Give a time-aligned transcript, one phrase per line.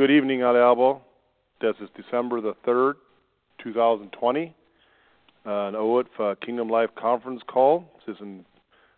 [0.00, 1.02] Good evening, allemaal.
[1.60, 2.96] This is December the 3rd,
[3.58, 4.54] 2020.
[5.46, 7.82] Uh, en ooit voor Kingdom Life Conference Call.
[7.98, 8.46] Het is een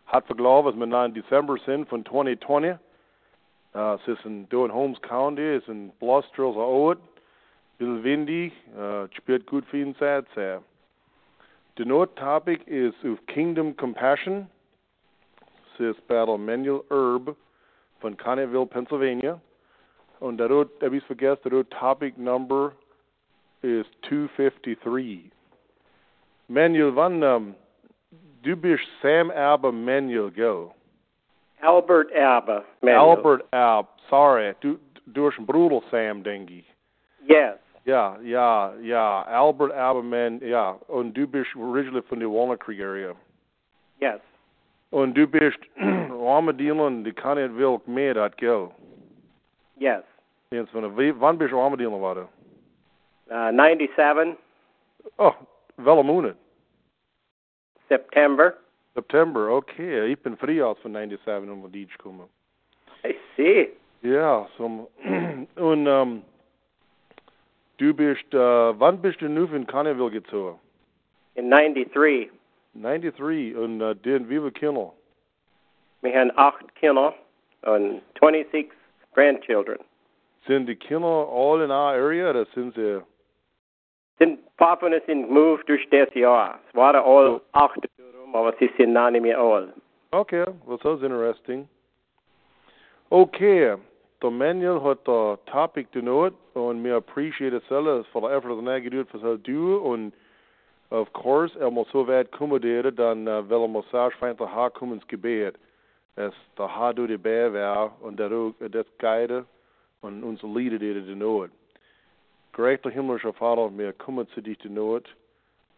[0.03, 2.77] hart vergeloof als we na December zijn van 2020.
[3.75, 6.99] Uh, is een door Holmes County, het is een bluster als ooit.
[7.77, 10.61] Heel windy, uh, speelt goed voor een sad sad.
[11.73, 14.49] The note topic is of Kingdom Compassion.
[15.71, 17.35] Het is Battle Manuel Herb
[17.99, 19.39] von Conneautville, Pennsylvania.
[20.23, 22.71] Und der Rot, der ich vergessen, der Rot topic number
[23.61, 25.29] is 253.
[26.47, 27.55] Manuel, wann um,
[28.41, 30.73] du bist Sam Abba Manuel, go.
[31.61, 32.63] Albert Abba.
[32.81, 33.17] Manuel.
[33.17, 36.65] Albert Ab, sorry, du, du Bruder Sam, denke ich.
[37.27, 37.57] Yes.
[37.83, 42.79] Ja, ja, ja, Albert Abba Man, ja, und du bist originally von der Walnut Creek
[42.79, 43.13] area.
[43.99, 44.21] Yes.
[44.89, 48.71] Und du bist Armadillo und die mehr, dat go.
[49.77, 50.05] Yes.
[50.53, 52.27] Jens van der Wie- wann du Armadillo waren?
[53.31, 54.37] Uh, 97
[55.17, 55.33] Oh,
[55.77, 56.35] welke maand?
[57.89, 58.53] September.
[58.93, 60.09] September, okay.
[60.09, 62.27] Ik ben vrij als van 97 om te komen.
[63.05, 63.69] I see.
[63.99, 64.65] Ja, so,
[65.55, 66.23] und um,
[67.77, 70.59] du bist, uh, wann bist du nu in Conneautville gezogen?
[71.35, 72.29] In 93.
[72.73, 74.93] 93 und uh, den wie viele Kinder?
[76.01, 77.13] We had acht Kinder
[77.63, 78.71] and 26
[79.13, 79.79] grandchildren.
[80.47, 83.01] Sind die Kinder all in our area oder sind sie?
[84.19, 86.59] Sind Papen sind moved durch das Jahr.
[86.67, 89.73] Es waren all acht darum, aber sie sind noch nicht mehr all.
[90.11, 91.67] Okay, well, sounds interesting.
[93.09, 93.75] Okay,
[94.21, 98.67] the manual hat the topic denote und wir appreciate es alles für die Effort, die
[98.67, 100.13] er geduld für das du und
[100.91, 104.53] of course, er muss so weit kommandieren, dann uh, will er muss sagen, fein der
[104.53, 105.55] Haar kommen ins Gebet.
[106.15, 109.45] Es der Haar durch die Bär wäre und der auch das Geide
[110.03, 111.51] und unsere Lieder, die er denote.
[112.51, 115.09] Gerechter himmlischer Vater, wir kommen zu dich denote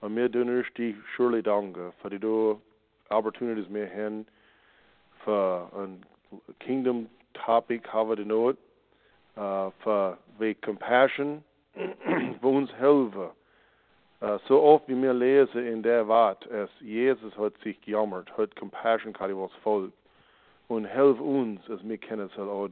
[0.02, 2.60] und wir tun dich surely danken für die du
[3.10, 4.26] opportunities wir haben
[5.24, 6.04] für ein
[6.60, 8.58] Kingdom topic, haben wir denote,
[9.38, 11.44] uh, für wie Compassion,
[12.42, 13.30] für uns helfen.
[14.22, 18.56] Uh, so oft wie wir lesen in der Wort, es Jesus hat sich gejammert, hat
[18.56, 19.92] Compassion gehabt über das Volk
[20.68, 22.68] und helf uns, als wir kennen es halt auch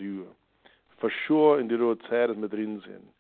[1.28, 3.14] sure in der Zeit, dass wir drin sind.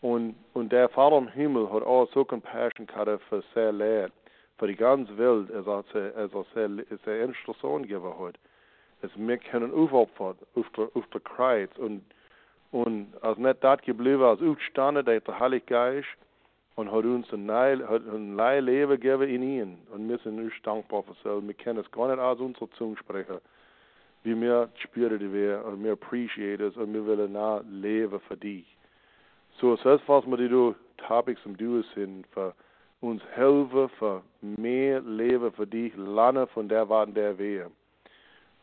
[0.00, 4.12] Und, und der Vater im Himmel hat auch so Compassion gehabt für sehr Leid,
[4.58, 6.44] für die ganze Welt, als er, als er
[7.04, 8.36] sehr, ernste Sohn gegeben hat.
[9.02, 12.04] Als wir können aufopfern auf der, auf der Kreuz und,
[12.70, 16.08] und als nicht das geblieben, als aufgestanden, der Heilige Geist
[16.76, 19.78] und hat uns ein neues Leben gegeben in ihn.
[19.92, 21.42] Und wir sind nicht dankbar für das.
[21.44, 23.38] Wir können es gar nicht aus unserer Zunge sprechen,
[24.24, 28.36] wie wir spüren die wir und wir appreciate es und wir wollen nach leben für
[28.36, 28.66] dich.
[29.60, 32.54] So, es ist was wir die du Topics im Duo sind, für
[33.00, 37.70] uns helfen, für mehr Leben für dich, lange von der Warten der Wehe.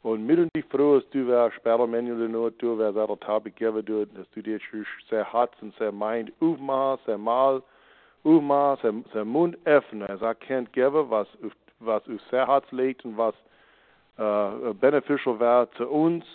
[0.03, 3.55] Und mit und dich froh, dass du wer später Manuel nur du wer der Topic
[3.57, 7.63] geben du, dass du dir schon sehr hart und sehr meint, aufmachst, sehr mal,
[8.23, 12.69] aufmachst, sehr, sehr Mund öffnen, als er kennt geben, was, auf- was auf sehr Herz
[12.72, 13.33] legt und was
[14.17, 16.25] äh, beneficial wäre zu uns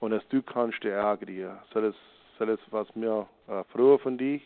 [0.00, 1.58] und dass du kannst dir ärgern.
[1.72, 1.94] So das,
[2.38, 4.42] so das was mir äh, froh von dich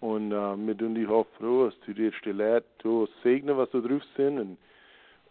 [0.00, 3.78] und äh, wir tun dich froh, dass du dir die Leute du segnen, was da
[3.78, 4.58] drauf sind und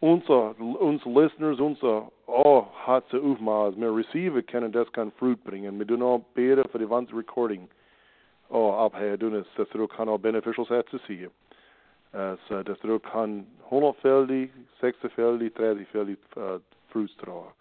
[0.01, 5.77] unser, unsere Listeners, unser oh, hat zu aufmachen, wir receive können das kann Fruit bringen.
[5.77, 7.69] Wir tun auch beten für die ganze Recording.
[8.49, 11.29] Oh, abher dass du kann auch beneficial sein zu sehen.
[12.13, 14.49] Uh, dass du kann 100-fältig,
[14.81, 16.59] 60-fältig, 30-fältig uh,
[16.91, 17.53] Fruits tragen.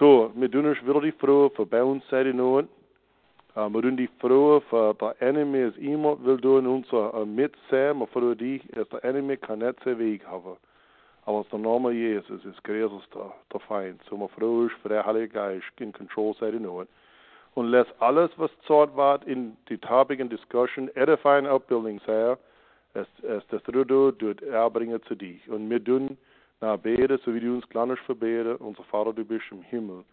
[0.00, 2.66] So, wir tun uns wirklich froh für bei uns sei die Not.
[3.54, 7.54] Uh, wir tun die froh für der Enemy, als jemand will tun, unser uh, mit
[7.70, 10.56] sein, aber für dich, als der Enemy kann nicht seinen Weg haben.
[11.24, 14.02] Aber der Name Jesus ist größer der, der Feind.
[14.10, 16.88] So, wir froh ist für der Heilige Geist in Control sei die Not.
[17.54, 22.36] Und lass alles, was zart wird in die Topic and Discussion, edifying Upbuilding sei,
[22.94, 25.48] es, es das du tut erbringen zu dich.
[25.48, 26.16] Und wir tun
[26.60, 30.04] nach beten, so wie du uns kleinisch verbeten, unser Vater, du bist im Himmel.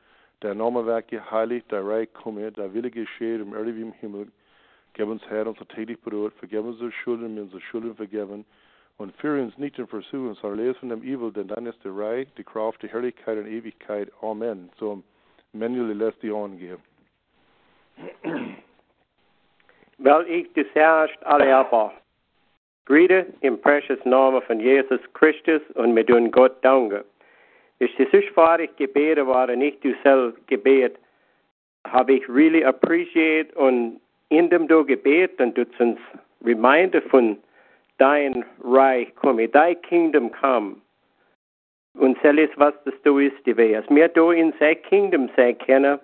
[0.42, 4.28] Der Name wird geheiligt, der Reich komme, der Wille geschehe, im Erde wie im Himmel.
[4.94, 8.46] Gib uns, Herr, unser täglich Brot, vergib uns unsere Schulden, wir unsere Schulden vergeben.
[8.98, 11.96] Und führe uns nicht in Versuchung, sondern lese von dem Evil, denn dann ist der
[11.96, 14.12] Reich, die Kraft, die Herrlichkeit und Ewigkeit.
[14.22, 14.70] Amen.
[14.78, 15.02] So,
[15.54, 16.84] Manuel, lässt die Ohren geben.
[19.98, 21.94] Wel, ik dus herrscht alle Erbar.
[22.90, 27.04] Grüße im precious Namen von Jesus Christus und wir tun Gott danken.
[27.78, 30.98] Ist die Süßfahrig Gebete waren nicht du selbst Gebet
[31.88, 36.00] habe ich really appreciate und in dem do Gebet und du uns
[36.44, 37.38] Reminder von
[38.00, 40.78] dein Reich komme, dein Kingdom come.
[41.94, 43.78] Und alles, was das du ist, die Wehe.
[43.78, 46.00] Als wir do in sein Kingdom sein können,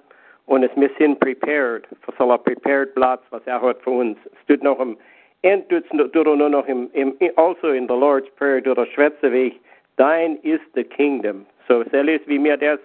[0.47, 4.17] und es wir sind prepared, für so ein prepared Platz, was er hat für uns.
[4.25, 4.97] Es tut noch im
[5.45, 9.59] Im, also in the Lord's Prayer, durch der Schwätze Weg,
[9.95, 11.45] dein ist the Kingdom.
[11.67, 12.79] So, es ist, wie mir das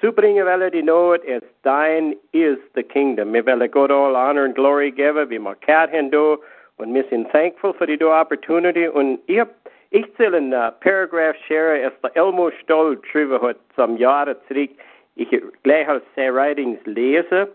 [0.00, 3.32] zubringen wollen, die Not, es dein ist the Kingdom.
[3.32, 6.38] Wir wollen Gott all honor and glory geben, wie wir Kat hin do,
[6.76, 8.86] und wir sind thankful für die Opportunity.
[8.86, 9.48] Und hab,
[9.90, 14.70] ich zähle einen Paragraph share, es der Elmo Stoll drüber hat, zum Jahre zurück,
[15.16, 15.28] ich
[15.64, 17.48] gleich als seine Writings lese.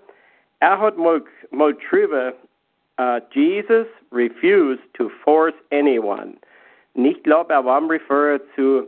[0.59, 2.33] Er hat mal, mal drüber,
[2.97, 6.37] uh, Jesus refused to force anyone.
[6.95, 8.87] Nicht glaube, er war referred zu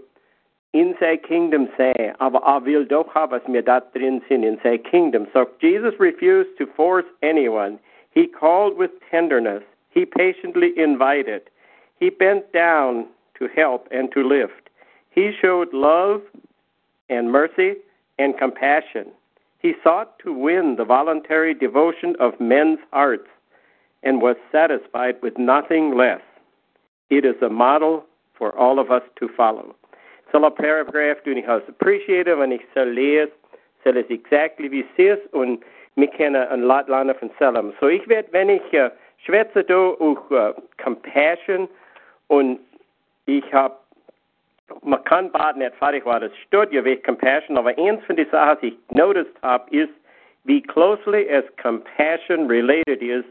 [0.73, 4.59] in sein Kingdom sein, aber er will doch haben, was wir da drin sind in
[4.61, 5.25] sein Kingdom.
[5.33, 7.79] So Jesus refused to force anyone.
[8.11, 9.63] He called with tenderness.
[9.89, 11.43] He patiently invited.
[11.99, 13.05] He bent down
[13.39, 14.69] to help and to lift.
[15.11, 16.21] He showed love
[17.09, 17.75] and mercy
[18.19, 19.07] and compassion.
[19.59, 23.29] He sought to win the voluntary devotion of men's hearts
[24.05, 26.21] and was satisfied with nothing less.
[27.09, 28.05] It is a model
[28.37, 29.75] for all of us to follow.
[30.31, 33.31] So a paragraph du ich als appreciative wenn ich soll lesen,
[33.83, 35.63] soll es exactly wie es ist und
[35.95, 37.73] wir können ein Lot lernen von Selam.
[37.79, 38.89] So ich werde, wenn ich uh,
[39.25, 41.67] schwätze da auch uh, Compassion
[42.27, 42.59] und
[43.25, 43.75] ich habe
[44.81, 48.57] man kann bad nicht fertig war das Studie wegen Compassion, aber eins von den Sachen,
[48.61, 49.93] die ich noticed habe, ist,
[50.43, 53.25] wie closely as Compassion related mit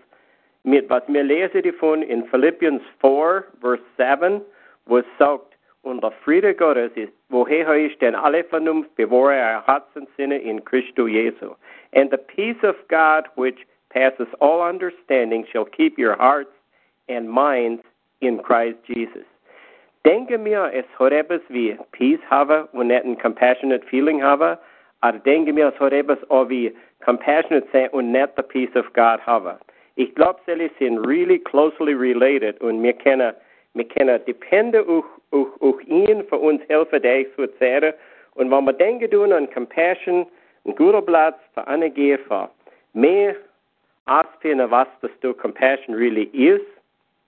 [0.64, 4.40] was wir lesen davon in Philippians 4, Vers 7,
[4.86, 9.34] wo es sagt, und der Friede Gottes ist, woher er ist denn alle Vernunft, bewahre
[9.34, 11.54] euer Herzen Sinne in Christo Jesu.
[11.92, 16.52] And the peace of God, which passes all understanding, shall keep your hearts
[17.08, 17.82] and minds
[18.20, 19.26] in Christ Jesus.
[20.06, 24.58] Denke mir, es hat etwas wie Peace haben und nicht ein compassionate feeling haben,
[25.00, 26.74] aber denke mir, es hat etwas auch wie
[27.04, 29.58] compassionate sein und nicht the peace of God haben.
[29.96, 33.32] Ich glaube, sie sind really closely related und wir können,
[33.74, 37.94] wir können dependen auf, auf, auf ihn für uns helfen, der ich so erzähle.
[38.34, 40.26] Und wenn wir denken tun an Compassion,
[40.64, 42.50] ein guter Platz für eine Gefahr,
[42.92, 43.36] mehr
[44.06, 46.66] ausfinden, was das du Compassion really ist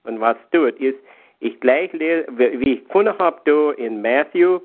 [0.04, 0.98] und was tut, ist,
[1.40, 4.60] ich gleich lese, wie ich gefunden habe, in Matthew,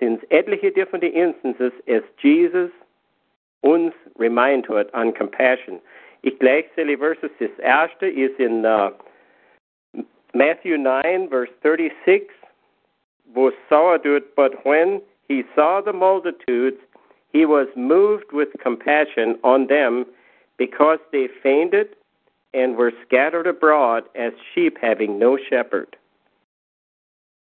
[0.00, 2.70] sind etliche different instances, as Jesus
[3.60, 5.80] uns remind hat an Compassion.
[6.22, 7.30] Ich gleich die Verses.
[7.38, 8.90] Das erste ist in uh,
[10.34, 12.28] Matthew 9, verse 36,
[13.34, 13.54] wo es
[14.34, 16.78] but when he saw the multitudes,
[17.32, 20.06] he was moved with compassion on them
[20.56, 21.88] because they fainted
[22.54, 25.96] and were scattered abroad as sheep having no shepherd.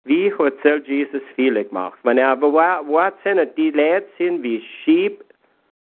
[0.04, 1.98] Wie hat soll Jesus viele gemacht?
[2.02, 5.22] Wenn er was sind die Leute sind wie sheep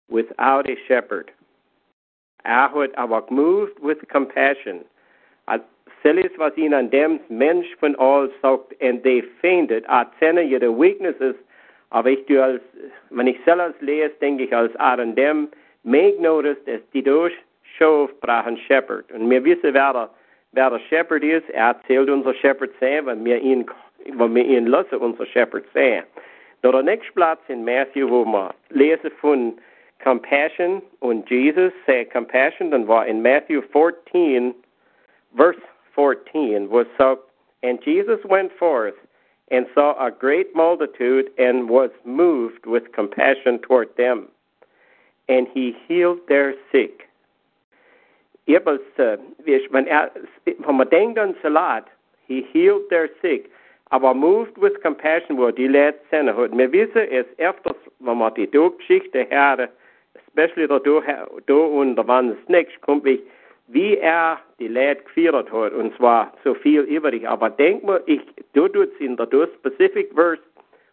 [0.08, 1.30] without a shepherd.
[2.44, 4.84] Er hat aber moved with compassion.
[5.46, 10.70] Alles, was ihn an dem Mensch von all sagt, and they fainted, er zähne ihre
[10.70, 11.34] weaknesses,
[11.90, 12.60] aber ich tue als,
[13.08, 15.48] wenn ich selbst lese, denke ich als an dem,
[15.82, 17.32] make notice, dass die durch
[17.78, 19.10] Schof brauchen Shepherd.
[19.12, 20.10] Und wir wissen, wer der,
[20.52, 23.64] wer der Shepherd ist, er erzählt unser Shepherd sein, wenn wir ihn,
[24.04, 26.02] wenn wir ihn lassen, unser Shepherd sein.
[26.62, 29.58] Der nächste Platz in Matthew, wo wir lesen von
[30.02, 34.54] compassion und Jesus said compassion, dann war in Matthew 14,
[35.36, 35.60] verse
[35.94, 37.18] 14, was so,
[37.62, 38.94] and Jesus went forth
[39.50, 44.28] and saw a great multitude and was moved with compassion toward them.
[45.28, 47.08] And he healed their sick.
[48.46, 49.16] Ebenfalls, äh,
[49.70, 50.10] wenn, er,
[50.44, 51.86] wenn man Salat,
[52.26, 53.50] he healed their sick,
[53.90, 56.26] aber moved with compassion, wo die Leute sind.
[56.26, 59.70] Wir wissen es öfters, wenn man die Geschichte hört,
[60.34, 63.22] especially da, da und da waren das nächste kommt, wie,
[63.68, 67.28] wie er die Leute geführt hat, und zwar so viel übrig.
[67.28, 68.20] Aber denk mal, ich,
[68.52, 70.42] du tut in der specific verse,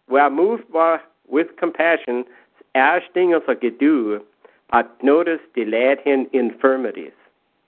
[0.07, 2.25] wo er moved war with compassion,
[2.59, 4.21] das erste Ding, was er getan
[4.71, 7.13] hat, noticed die Leute in infirmities,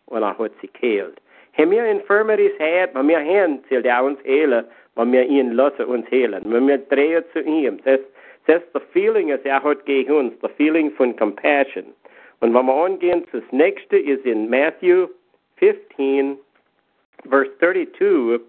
[0.07, 1.19] und er hat sie geheilt.
[1.55, 4.65] Wenn wir infirmities hat, wenn wir hin, zählt er uns heilen,
[4.95, 6.43] wenn wir ihn lassen uns heilen.
[6.45, 7.99] Wenn wir drehen zu ihm, das
[8.45, 11.85] That's the feeling as er hat gegen uns, the feeling von compassion.
[12.41, 15.07] Und wenn wir angehen, das nächste ist in Matthew
[15.57, 16.37] 15,
[17.29, 18.41] verse 32,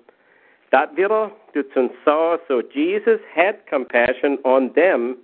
[0.70, 5.16] that wieder du uns saw, so Jesus had compassion on them.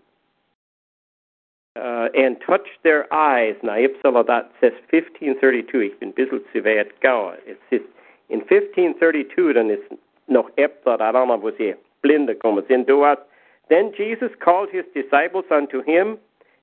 [1.77, 3.55] uh, and touched their eyes.
[3.63, 5.93] Now, Ipsala, that says 1532.
[5.93, 7.37] Ich bin ein bisschen zu weit gegangen.
[7.47, 7.87] Es ist
[8.29, 9.83] in 1532, dann ist
[10.27, 12.89] noch öfter daran, wo sie blinde kommen sind.
[12.89, 13.27] Dort.
[13.71, 16.19] Then Jesus called his disciples unto him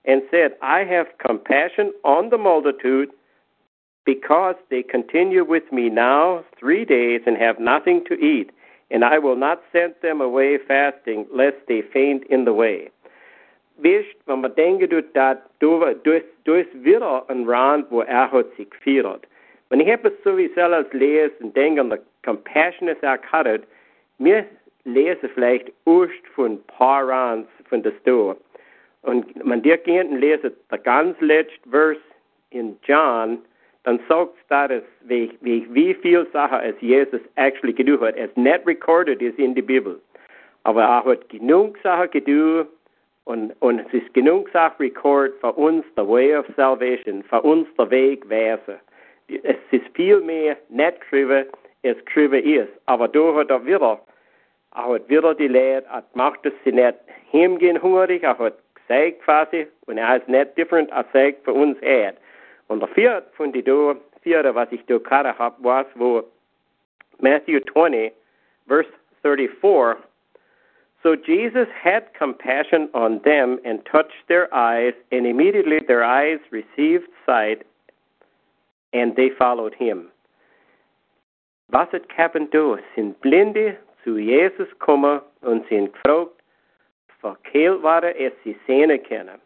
[0.05, 3.09] and said, I have compassion on the multitude
[4.05, 8.51] because they continue with me now three days and have nothing to eat,
[8.91, 12.89] and I will not send them away fasting, lest they faint in the way.
[13.79, 18.55] Wisst, wenn man denkt, dass du, du, du ist wieder ein Rand, wo er hat
[18.55, 19.27] sich geführt.
[19.69, 23.61] Wenn ich etwas so wie selbst lese und denke an die Compassion, er hat,
[24.17, 24.45] mir
[24.88, 28.38] lese vielleicht erst von paar Rands von der Store.
[29.03, 31.98] Und man dir gehen lese der ganz letzte Vers
[32.50, 33.39] in John,
[33.84, 34.34] dann sagt
[34.72, 38.15] es wie, wie, wie viel Sachen es Jesus actually getan hat.
[38.17, 40.01] Es nicht recorded ist in der Bibel.
[40.63, 42.67] Aber er hat genug Sachen getan
[43.24, 47.67] und, und es ist genug Sachen recorded für uns, the way of salvation, für uns
[47.77, 48.79] der Weg weise.
[49.44, 51.46] Es ist viel mehr nicht geschrieben,
[51.84, 52.70] als geschrieben ist.
[52.88, 54.01] Aber da hat er wieder,
[54.77, 56.98] er hat wieder die Lehre, er macht es sie nicht
[57.31, 61.77] hingehen hungrig, er hat gesagt quasi, und er ist nicht different, er sagt für uns
[61.81, 62.13] er.
[62.67, 66.24] Und der vierte von die do, vierte, was ich da gerade habe, war, wo
[67.19, 68.13] Matthew 20,
[68.67, 68.89] verse
[69.24, 69.98] 34,
[71.03, 77.07] So Jesus had compassion on them and touched their eyes, and immediately their eyes received
[77.25, 77.65] sight,
[78.93, 80.10] and they followed him.
[81.72, 82.77] Was het kappen do?
[82.96, 86.31] Sind Blinde zu Jesus gekommen und sind gefragt,
[87.19, 89.41] verkehlt waren, es sie sehen können.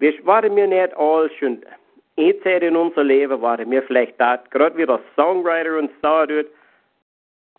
[0.00, 1.62] Wir waren mir nicht all schon
[2.42, 6.46] Zeit in unser Leben waren wir vielleicht da, gerade wie der Songwriter uns sagt,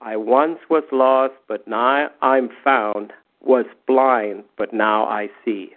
[0.03, 5.73] I once was lost, but now I'm found, was blind, but now I see.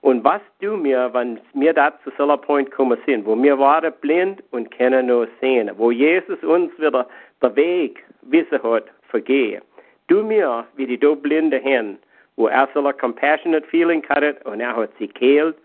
[0.00, 3.58] Und was du mir, wenn wir da zu so einem Punkt kommen sind, wo wir
[3.58, 7.06] waren blind und können nur sehen, wo Jesus uns wieder
[7.40, 9.62] der Weg wissen hat, vergehen.
[10.08, 11.98] Du mir, wie die do blinde hin,
[12.36, 15.56] wo er so eine compassionate feeling hatte und er hat sie geheilt,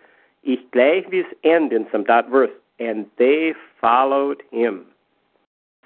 [0.43, 4.85] ich gleich es enden zum that verse, and they followed him.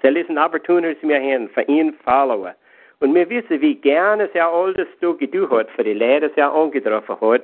[0.02, 2.54] Sie lesen Opportunities mir hin, für ihn followen.
[3.00, 6.52] Und wir wissen, wie gerne er all so getan hat, für die Leute, das er
[6.52, 7.42] angetroffen hat.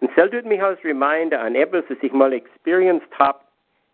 [0.00, 3.40] Und das tut mich als Reminder an etwas, das ich mal experienced habe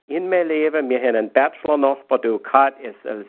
[0.09, 0.91] in meinem Leben.
[0.91, 3.27] Wir haben einen Bachelor noch bei gehabt, es, es,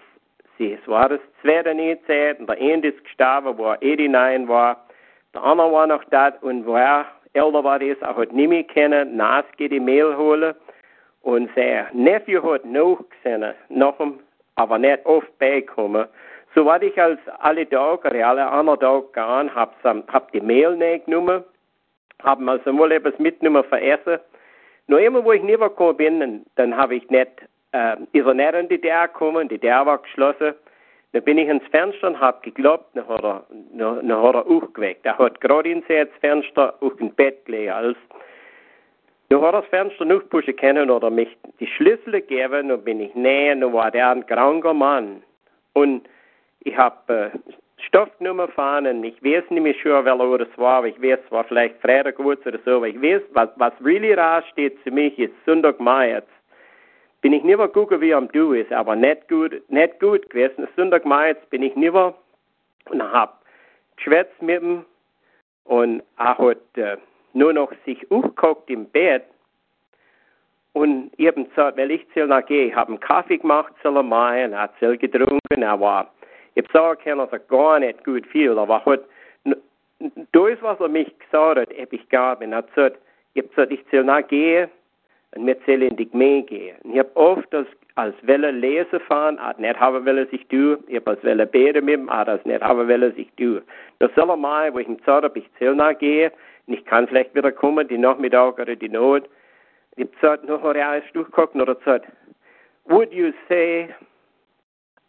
[0.60, 1.76] es war das zweite
[2.08, 4.86] Zeit, und der eine ist gestorben, wo er 89 war.
[5.34, 8.64] Der andere war noch da, und wo er älter war, ist, er hat nicht mehr
[8.64, 10.56] können, nachgehen die Mehl holen.
[11.22, 13.96] Und sein Nephew hat noch gesehen, noch,
[14.56, 16.08] aber nicht oft beikommen.
[16.54, 20.78] So war ich als alle Tage oder alle anderen Tage gegangen, hab, hab die Mehl
[20.78, 21.44] nicht genommen,
[22.24, 24.20] hab mal so mal etwas mitgenommen für Essen.
[24.88, 27.30] Nur immer, wo ich nicht gekommen bin, dann habe ich nicht,
[27.76, 30.54] äh, ist er nicht an die Tür gekommen, die Tür war geschlossen.
[31.12, 33.44] Dann bin ich ins Fenster und hab geglaubt, dann hat er,
[33.78, 35.06] dann, dann hat er aufgeweckt.
[35.06, 37.72] Er hat gerade in sein Fenster auf dem Bett gelegen.
[37.72, 37.98] Als,
[39.30, 41.30] dann hat er das Fenster aufpushen können oder mich
[41.60, 45.24] die Schlüssel gegeben, dann bin ich näher, dann war der ein kranker Mann.
[45.74, 46.08] Und
[46.62, 47.30] ich hab äh,
[47.78, 51.32] Stoff genommen fahren ich weiß nicht mehr schon, welcher Uhr war, aber ich weiß, es
[51.32, 55.18] war vielleicht Freitag oder so, aber ich weiß, was, was really raus steht für mich,
[55.20, 56.35] ist Sonntagmai jetzt
[57.26, 60.68] bin ich nicht gucken, wie am Du ist, aber nicht gut, nicht gut gewesen.
[60.76, 62.14] Sonntagmai jetzt bin ich nicht und
[63.02, 63.42] hab
[63.96, 64.86] geschwätzt mit ihm
[65.64, 66.98] und er hat äh,
[67.34, 69.24] nur noch sich aufgeguckt im Bett
[70.74, 74.46] und ich habe gesagt, weil ich soll nachgehen, ich habe einen Kaffee gemacht, soll mal,
[74.46, 76.14] und er hat soll getrunken, er war,
[76.54, 79.02] ich gesagt, dass er gar nicht gut viel, aber er hat,
[80.32, 83.00] durch was er mich gesagt hat, habe ich gegeben, er hat gesagt,
[83.34, 84.70] ich habe gesagt, ich soll nachgehen,
[85.36, 86.78] und wir zählen in die Gemeinde gehen.
[86.84, 90.78] Ich habe oft als, als Welle lesen fahren, hat nicht haben wollen sich tun.
[90.88, 93.62] Ich habe als Welle beten mit ihm, hat das nicht haben wollen sich tun.
[94.00, 96.32] Das soll er mal, wo ich ihm gesagt habe, ich zähle nachgehe,
[96.68, 99.30] und ich kann vielleicht wieder kommen, die Nachmittag oder die Not.
[99.96, 102.08] Ich habe gesagt, noch hat er alles durchgeguckt und er gesagt,
[102.86, 103.94] would you say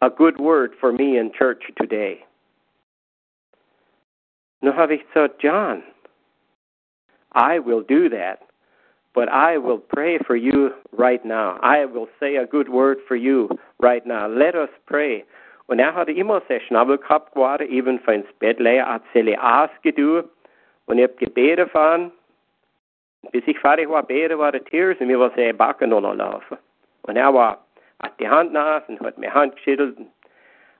[0.01, 2.23] a good word for me in church today?
[4.61, 5.83] Nun habe ich gesagt, John,
[7.35, 8.39] I will do that.
[9.17, 11.57] But I will pray for you right now.
[11.63, 14.27] I will say a good word for you right now.
[14.27, 15.25] Let us pray.
[15.65, 19.35] Und er hatte immer sehr Schnabel gehabt, gerade eben für ins Bett legen, hat sie
[19.35, 20.21] ausgedu
[20.85, 22.11] und ich habe gebetet fahren.
[23.31, 26.59] Bis ich fertig war, beten war der Tears und mir war sehr Backen noch laufen.
[27.01, 27.65] Und er war,
[28.03, 29.97] hat die Hand nach und hat mir Hand geschüttelt.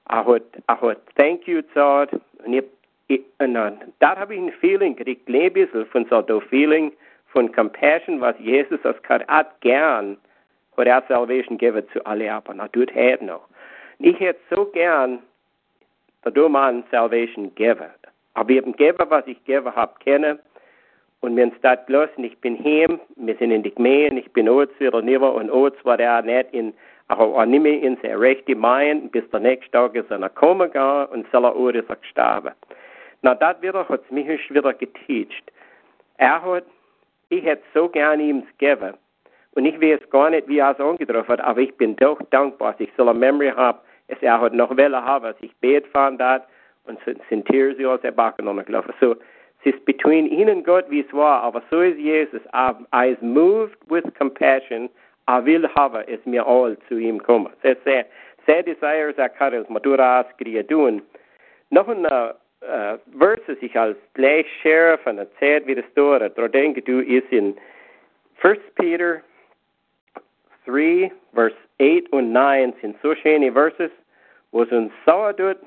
[0.10, 2.14] Er hat, er hat Thank you gesagt.
[2.46, 2.64] Und, ich,
[3.08, 6.92] ich, und dann, da habe ich ein Feeling gekriegt, ein bisschen von so einem Feeling,
[7.28, 10.18] von Compassion, was Jesus als hat gern,
[10.78, 12.54] hat er Salvation geben zu alle aber.
[12.54, 13.48] Na, tut het noch.
[14.00, 15.20] Ich hätte so gern,
[16.24, 17.90] dass du man Salvation geben.
[18.36, 20.40] Aber ich geben, was ich geben habe, kennen.
[21.22, 24.80] Und wir sind gelassen, ich bin heim, wir sind in die Gemeinde, ich bin Orts
[24.80, 26.74] wieder nieder und Orts war der nicht in,
[27.08, 31.08] aber nicht mehr in sein rechte Mind, bis der nächste Tag ist er gekommen gegangen
[31.08, 31.34] und ist
[31.90, 32.52] er gestorben.
[33.24, 35.52] Na, das wieder hat mich wieder geteacht.
[36.18, 36.66] Er hat,
[37.30, 38.94] ich hätte so gerne ihm gegeben.
[39.52, 42.74] Und ich weiß gar nicht, wie er es angetroffen hat, aber ich bin doch dankbar,
[42.74, 45.90] dass ich so eine Memory habe, dass er hat noch Welle haben, als ich bete
[45.90, 46.48] von dat
[46.86, 48.94] und sind Tears aus der Backen gelaufen.
[49.00, 49.16] So,
[49.62, 52.42] es ist between ihnen und Gott, wie es war, aber so ist Jesus.
[52.54, 54.90] Er, er ist moved with compassion,
[55.28, 57.52] er will haben, es mir all zu ihm kommen.
[57.64, 58.06] Das ist sehr,
[58.46, 60.24] sehr desires er kann es, Madura
[60.70, 61.02] tun.
[61.70, 62.06] Noch ein
[62.62, 67.00] uh, verses ich als gleich share von der Zeit, wie das dort, da denke du,
[67.02, 67.58] ist in
[68.42, 69.22] 1 Peter
[70.66, 73.92] 3, Vers 8 und 9 sind so schöne Verses,
[74.52, 75.58] wo es uns sauer tut.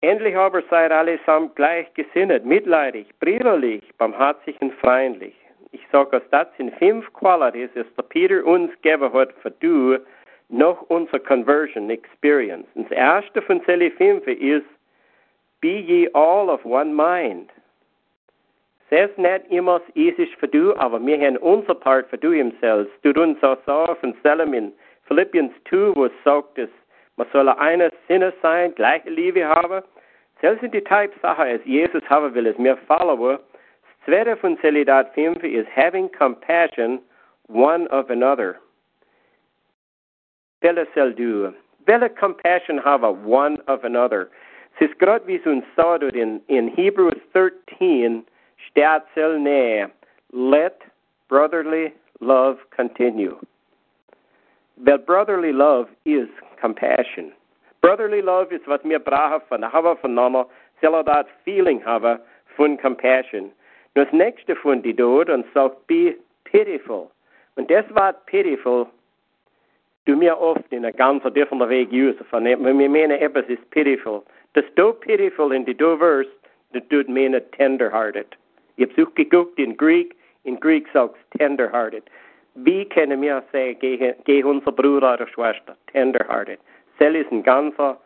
[0.00, 5.34] Endlich aber seid allesamt gleichgesinnet, mitleidig, brüderlich, barmherzig und freundlich.
[5.72, 9.98] Ich sage, das sind fünf Qualities, die der Peter uns gegeben hat für du,
[10.50, 12.66] noch unsere Conversion Experience.
[12.74, 14.66] Und das erste von diese fünf ist,
[15.64, 17.48] be ye all of one mind.
[18.90, 22.86] Ist nicht immer easy für du, aber wir haben unser Part für du himself.
[23.02, 24.14] Du uns auch in
[25.08, 26.68] Philippians 2, wo es sagt, dass
[27.16, 29.82] man soll einer Sinne sein, gleiche Liebe haben.
[30.42, 33.38] Das sind die Type Sachen, als Jesus haben will, als wir Follower.
[33.38, 37.00] Das zweite von Solidat 5 ist having compassion
[37.48, 38.56] one of another.
[40.60, 41.54] Welche soll du?
[41.86, 44.28] Welche compassion haben one of another?
[44.98, 48.24] Gerade wie uns sagt in, in Hebrews 13,
[48.68, 49.02] steht
[49.38, 49.90] näher.
[50.32, 50.82] Let
[51.28, 53.38] brotherly love continue.
[54.76, 56.28] Weil brotherly love is
[56.60, 57.32] compassion.
[57.80, 60.46] Brotherly love is was wir brauchen von haben voneinander,
[60.80, 62.18] soll das Feeling haben
[62.56, 63.52] von compassion.
[63.94, 67.10] Das nächste von die dort und sagt, be pitiful.
[67.56, 68.86] Und das Wort pitiful,
[70.06, 72.24] du mir oft in einer ganz differenten Weg usen.
[72.30, 74.22] Wenn wir meinen, etwas ist pitiful.
[74.54, 76.30] Das do pitiful in die do verse,
[76.72, 78.26] das tut meinen tender-hearted.
[78.76, 80.14] Ich habe auch geguckt in Greek,
[80.44, 82.04] in Greek sagt tender-hearted.
[82.56, 83.78] Wie können wir sagen,
[84.24, 86.60] geh unser Bruder oder Schwester, tender-hearted?
[86.98, 87.98] Sel ist ein ganzer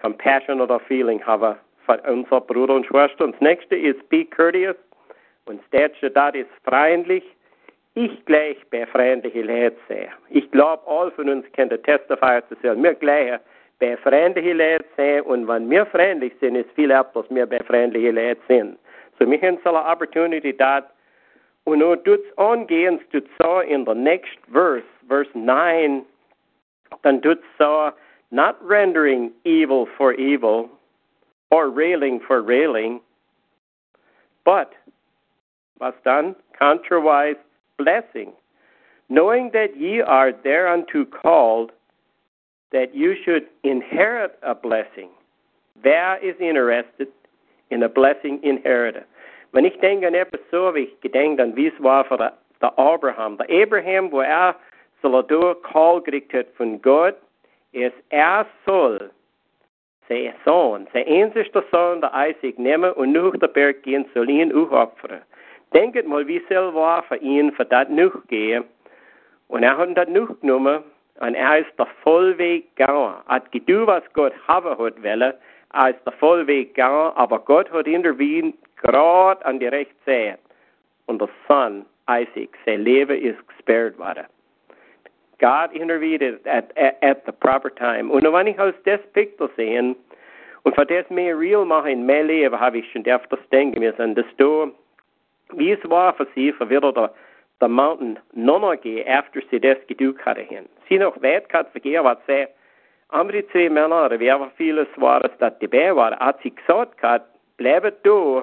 [0.00, 3.24] compassion oder feeling haben für unser Bruder und Schwester.
[3.24, 4.76] Und das nächste ist be courteous.
[5.44, 7.24] Und das letzte, das ist freundlich.
[7.94, 10.08] Ich gleich bei freundliche Leute sein.
[10.30, 12.82] Ich glaube, all von uns können testifier zu sein.
[12.82, 13.38] Wir gleich
[13.80, 15.22] bei freundliche Leute sein.
[15.22, 18.78] Und wenn wir freundlich sind, ist viel ab, dass wir bei freundliche Leute sind.
[19.18, 20.90] So wir haben so eine Opportunity that
[21.64, 26.04] und nur tut's angehen, tut's so in the next verse, verse 9,
[27.02, 27.92] dann tut's so,
[28.30, 30.68] not rendering evil for evil,
[31.50, 33.00] or railing for railing,
[34.44, 34.72] but,
[35.78, 36.34] was dann?
[36.58, 37.36] Contrawise
[37.82, 38.32] blessing,
[39.08, 41.72] knowing that ye are thereunto called,
[42.72, 45.10] that you should inherit a blessing.
[45.84, 47.08] Wer is interested
[47.70, 49.04] in a blessing inherited?
[49.52, 52.32] Wenn ich denke an etwas so, wie ich gedenke an, wie es war für der,
[52.62, 53.36] der Abraham.
[53.36, 54.56] Der Abraham, wo er
[55.02, 57.16] Salvador Call gekriegt hat von Gott,
[57.72, 59.10] ist, er soll
[60.08, 64.52] sein Sohn, sein einzigster Sohn, der Isaac, nehmen und nach der Berg gehen, soll ihn
[64.52, 64.90] auch
[65.74, 68.64] Denkt mal, wie es war für ihn, für das noch gehen.
[69.48, 70.82] Und er hat das noch genommen
[71.20, 73.14] und er ist der Vollweg gegangen.
[73.26, 75.34] Hat getan, was Gott haben hat wollen.
[75.74, 80.38] Er ist der Vollweg gegangen, aber Gott hat ihn gerade an die rechte Seite.
[81.06, 84.26] Und der Sohn, Isaac, sein Leben ist gesperrt worden.
[85.38, 88.10] God intervened at, at, at the proper time.
[88.10, 89.96] Und wenn ich aus das Pickel sehe,
[90.64, 94.14] und für das mehr real machen in mein Leben, habe ich schon öfters denken müssen,
[94.14, 94.72] dass du,
[95.56, 100.24] wie es war für sie, für wieder der, Mountain noch gehen, after sie das geduckt
[100.24, 100.68] hatten.
[100.88, 102.46] Sie noch weit gehabt, vergehen, was sie,
[103.08, 108.04] andere zwei Männer, oder wer vieles war, dass dabei war, hat sie gesagt gehabt, bleibet
[108.04, 108.42] du,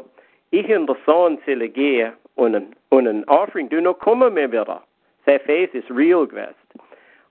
[0.52, 4.52] ich und der Sohn sollen gehen und ein, und ein Offering du noch kommen mehr
[4.52, 4.82] wieder.
[5.26, 6.56] Sein Face ist real gewesen.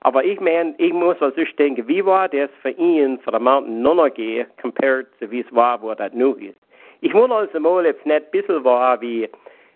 [0.00, 3.82] Aber ich meine, ich muss also denken, wie war das für ihn, für den Mountain
[3.82, 6.58] noch gehen, compared zu wie es war, wo das nu ist.
[7.00, 9.28] Ich muss also mal jetzt nicht ein bisschen war, wie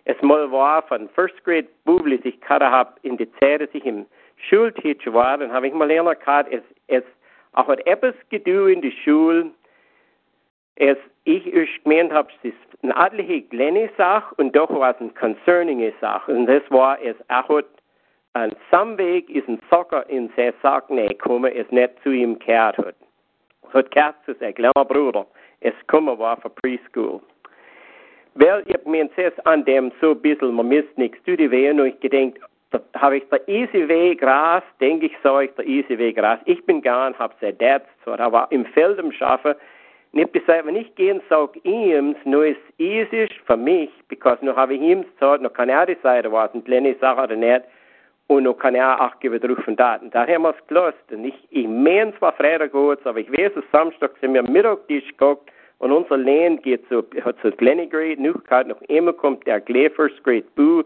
[0.04, 3.84] es mal war von First Grade Bubli, ich gerade habe in die Zeit, als ich
[3.84, 4.06] im
[4.48, 7.04] Schulteacher war, dann habe ich mal lernen gehabt, es, es
[7.52, 9.50] auch hat etwas gedu in die Schule,
[10.76, 15.00] es ich ist gemeint habe, es ist eine adlige kleine Sache und doch war es
[15.00, 16.32] eine concerning Sache.
[16.32, 17.62] Und das war, es auch
[18.32, 22.96] an Samweg ist ein Socker in seine Sache gekommen, es nicht zu ihm gehört hat.
[23.72, 25.26] Hat gehört zu sein kleiner Bruder,
[25.60, 27.20] es gekommen war für Preschool.
[28.34, 32.00] Weil ich mir es an dem so ein bisschen, man müsste nichts tun, und ich
[32.00, 32.40] gedenkt,
[32.70, 36.38] da habe ich der easy Weg raus, denke ich, so ich der easy Weg raus.
[36.46, 39.54] Ich bin gern, habe sein Dad zwar, aber im Feld im Schaffen,
[40.12, 44.56] und ich gesagt, wenn ich gehen sage ihm, nur ist easy für mich, because nur
[44.56, 47.64] habe ich ihm gesagt, noch kann er die Seite und kleine Sache oder nicht,
[48.26, 49.96] und noch kann er auch geben drauf und da.
[49.96, 50.98] Und da haben wir es gelöst.
[51.10, 55.08] Und ich, ich meine zwar Freitag gut, aber ich weiß, dass Samstag sind wir Mittagtisch
[55.08, 55.50] geguckt,
[55.82, 60.44] und unser Land geht so, hat so kleine noch, noch immer kommt der Gläfers Grade
[60.54, 60.84] Boo,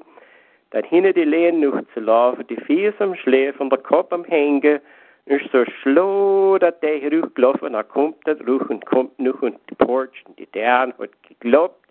[0.71, 4.25] dat hinne die leen nog te laufen, die vies am Schläf und der Kopf am
[4.25, 4.81] Hängen,
[5.27, 9.59] ist so schlau, dass der hier gelaufen, dann kommt der ruch und kommt noch und
[9.69, 11.85] die Porch und die Dern hat geglaubt.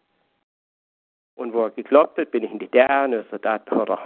[1.35, 3.99] Und wo er geglaubt hat, bin ich in die Dern, also da hat er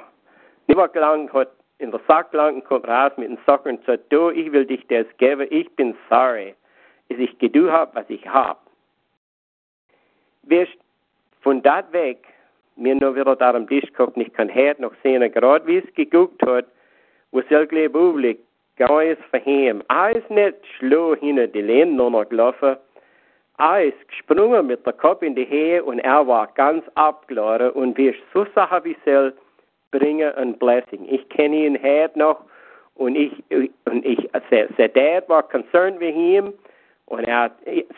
[0.67, 4.11] nicht mehr gelangt, hat in der Sack gelangt, kommt raus mit dem Sack und sagt,
[4.11, 6.53] du, ich will dich das geben, ich bin sorry,
[7.07, 8.68] dass ich gedu hab, was ich hab.
[10.49, 10.77] Wirst
[11.41, 12.25] von dort weg,
[12.75, 15.93] mir nur wieder da am Tisch geguckt, ich kann heute noch sehen, gerade wie es
[15.93, 16.65] geguckt hat,
[17.31, 18.43] wo es irgendwie aufliegt,
[18.77, 19.83] ganz verheim.
[19.89, 22.77] Er ist nicht schlau hinter die Länder noch gelaufen.
[23.57, 27.99] Er ist gesprungen mit der Kopf in die Höhe und er war ganz abgeladen und
[27.99, 29.33] ich so Sachen wie soll,
[29.91, 31.05] bringen ein Blessing.
[31.09, 32.39] Ich kenne ihn heute noch
[32.95, 33.31] und ich,
[33.85, 36.53] und ich, sein Dad war concerned with him
[37.09, 37.53] und er hat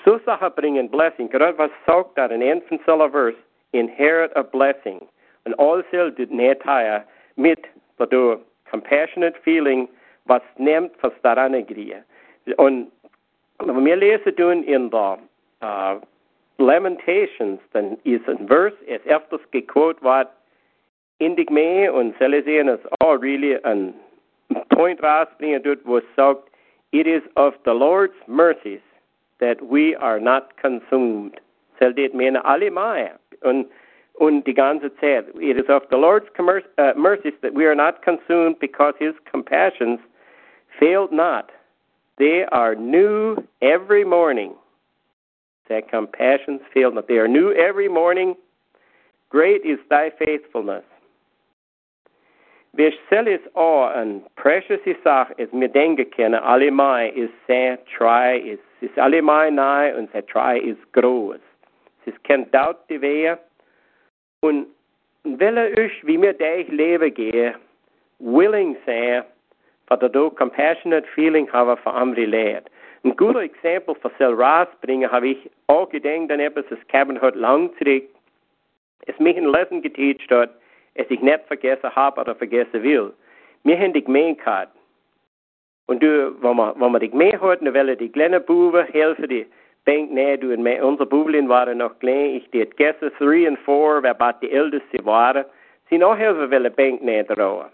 [0.06, 1.30] so Sachen bringen Blessing.
[1.30, 3.36] Gerade was sagt er in Anfang Vers,
[3.74, 5.06] inherit a blessing.
[5.46, 7.04] And also did netaya
[7.36, 7.60] mit
[8.00, 9.88] der compassionate feeling
[10.26, 11.96] was nimmt was daran agrie.
[12.58, 12.92] Und
[13.60, 15.20] wenn wir lesen tun in der
[15.62, 16.00] uh,
[16.58, 20.30] Lamentations, dann ist ein Vers, es öfters gequote wird,
[21.20, 23.94] indig mehr und soll sehen, es all really ein
[24.70, 26.50] Point rausbringen tut, wo es sagt,
[26.92, 28.82] it is of the Lord's mercies
[29.42, 31.42] that we are not consumed.
[31.80, 33.68] Soll det mena alle mehr und,
[34.20, 35.26] und die ganze Zeit.
[35.36, 40.00] It is of the Lord's uh, mercies that we are not consumed because his compassions
[40.80, 41.50] failed not.
[42.18, 44.54] They are new every morning.
[45.70, 47.08] That compassions fail not.
[47.08, 48.36] They are new every morning.
[49.30, 50.84] Great is thy faithfulness.
[52.74, 58.40] Wir stellen es an precious Sache, es mir denken können, allemal ist sehr treu,
[58.82, 61.40] ist, ist allemal nahe und sehr treu ist groß.
[62.02, 63.38] Es ist kein Doubt die Wehe.
[64.42, 64.68] Und
[65.24, 67.56] will ich, wie mir durch Leben gehe,
[68.20, 69.24] willing sein,
[69.88, 72.66] für das compassionate feeling habe für andere Leute.
[73.04, 77.36] Ein guter Exempel für sel rausbringen habe ich auch gedacht an etwas, das Kevin hat
[77.36, 78.04] lang zurück,
[79.08, 80.52] es mich ein Lesson geteacht hat,
[80.94, 83.12] es ich nicht vergessen habe oder vergessen will.
[83.64, 84.70] Wir haben die Gemeinheit.
[85.92, 89.28] Und du, wenn man, wenn man dich mehr hört, dann will die kleinen Buben helfen,
[89.28, 89.46] die
[89.86, 94.02] denken, nee, du, und unsere Bublin waren noch klein, ich det gestern three and four,
[94.02, 95.44] wer bat die älteste waren,
[95.90, 97.66] sie noch helfen will Bank näher drauf.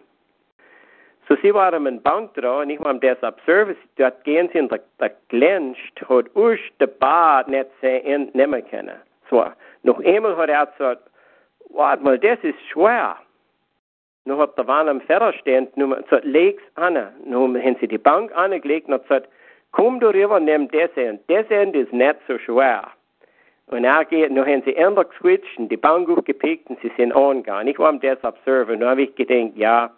[1.29, 4.71] So sie waren in Bank drauf, und ich war das Service, dort gehen sie und
[4.71, 8.97] der, der glänzt, hat uns der Bad nicht sehr entnehmen können.
[9.29, 9.45] So,
[9.83, 11.03] noch einmal hat er gesagt,
[11.69, 13.15] warte mal, das ist schwer.
[14.27, 16.97] Nun hat der Mann am Ferrer stehend, hat gesagt, leg's an.
[17.25, 19.29] Nun haben sie die Bank angelegt und gesagt,
[19.71, 21.21] Komm du rüber, nimm das End.
[21.27, 22.87] Das End ist nicht so schwer.
[23.67, 27.13] Und er geht, noch haben sie ändert geswitcht und die Bank aufgepickt und sie sind
[27.13, 27.67] angegangen.
[27.67, 28.79] Ich war am das observen.
[28.79, 29.91] Dann habe ich gedacht, ja,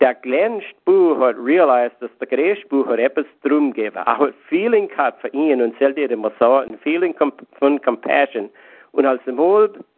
[0.00, 3.96] der kleinste Buch hat realized, dass der Buch hat etwas drum gegeben.
[3.96, 7.14] Er hat Feeling gehabt für ihn und sollte immer so, ein Feeling
[7.58, 8.48] von Compassion.
[8.92, 9.70] Und als Wohl,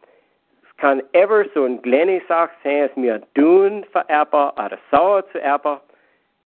[0.81, 5.39] kann ever so ein kleine Sache sein, es mir tun für Erber oder sauer zu
[5.39, 5.79] Erber,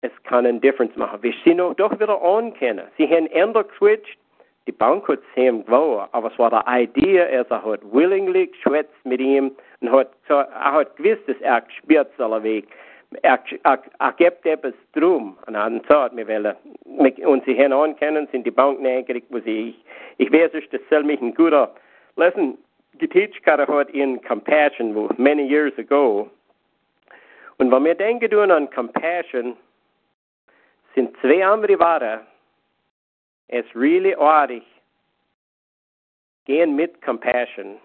[0.00, 1.22] es kann einen Difference machen.
[1.22, 2.86] Wir sind doch wieder ankennen.
[2.96, 4.18] Sie haben ändert geswitcht.
[4.66, 9.04] Die Bank hat es ihm gewonnen, aber es war die Idee, er hat willingly geschwätzt
[9.04, 12.66] mit ihm und hat, er hat gewusst, dass er gespürt soll weg.
[13.20, 15.36] Er, er, er gibt etwas drum.
[15.46, 16.56] Und hat gesagt, wir wollen,
[17.26, 19.74] und sie haben ankennen, sind die Bank neugierig, wo sie,
[20.16, 21.74] ich, ich weiß das soll ein guter
[22.16, 22.56] Lesson
[22.98, 26.30] geteacht hat in Compassion, wo many years ago.
[27.58, 29.56] Und wenn wir denken an Compassion,
[30.94, 32.20] sind zwei andere Worte.
[33.48, 34.62] Es really artig.
[36.44, 37.76] Gehen mit Compassion.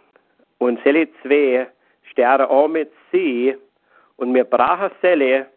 [0.57, 1.67] Und selle zwei
[2.11, 3.55] sterben auch mit sie.
[4.17, 5.47] Und wir brauchen selle,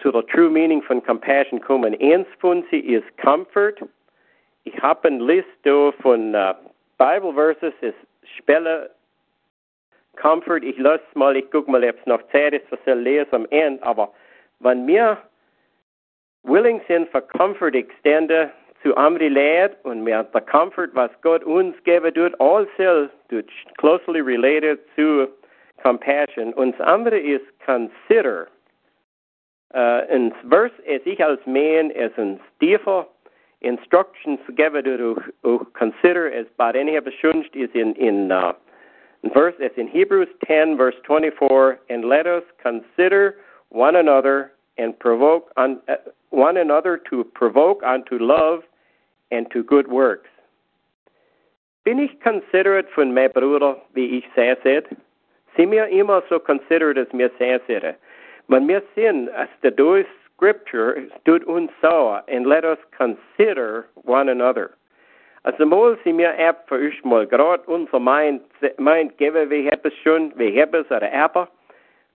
[0.00, 1.96] zu der true meaning von Compassion kommen.
[2.00, 3.76] Eins von sie ist Comfort.
[4.64, 6.54] ich habe eine Liste von uh,
[6.98, 7.94] Bible Verses, es
[8.38, 8.90] Spelle
[10.16, 13.32] Comfort, ich lasse mal, ich guck mal, ob es noch Zeit ist, was ich lese
[13.32, 14.12] am Ende, aber
[14.60, 15.18] wenn wir
[16.44, 18.50] willing sind für Comfort extende
[18.82, 24.20] zu andere Leid und wir der Comfort, was Gott uns geben tut, also tut closely
[24.20, 25.28] related zu
[25.82, 26.52] compassion.
[26.54, 28.48] Und das andere ist consider.
[29.74, 33.06] Uh, in Vers, es ich als man, es ein Stiefel,
[33.62, 38.52] instructions geben to, to consider as bad any have shunst is in in uh,
[39.34, 43.36] verse it's in Hebrews 10 verse 24 and let us consider
[43.70, 45.94] one another and provoke un, uh,
[46.30, 48.60] one another to provoke unto love
[49.30, 50.28] and to good works.
[51.84, 54.84] Bin ich considerate von mein Bruder, wie ich sehr sehe?
[55.56, 57.96] Sie mir immer so considerate as mir sehr sehe.
[58.48, 60.06] Wenn wir sehen, als der durch
[60.42, 64.72] Scripture stood uns so, and let us consider one another.
[65.44, 68.42] Also mal sie mir ab für euch mal, gerade unser Mind,
[68.76, 71.48] Mind geben, wir haben es schon, wir haben es oder aber,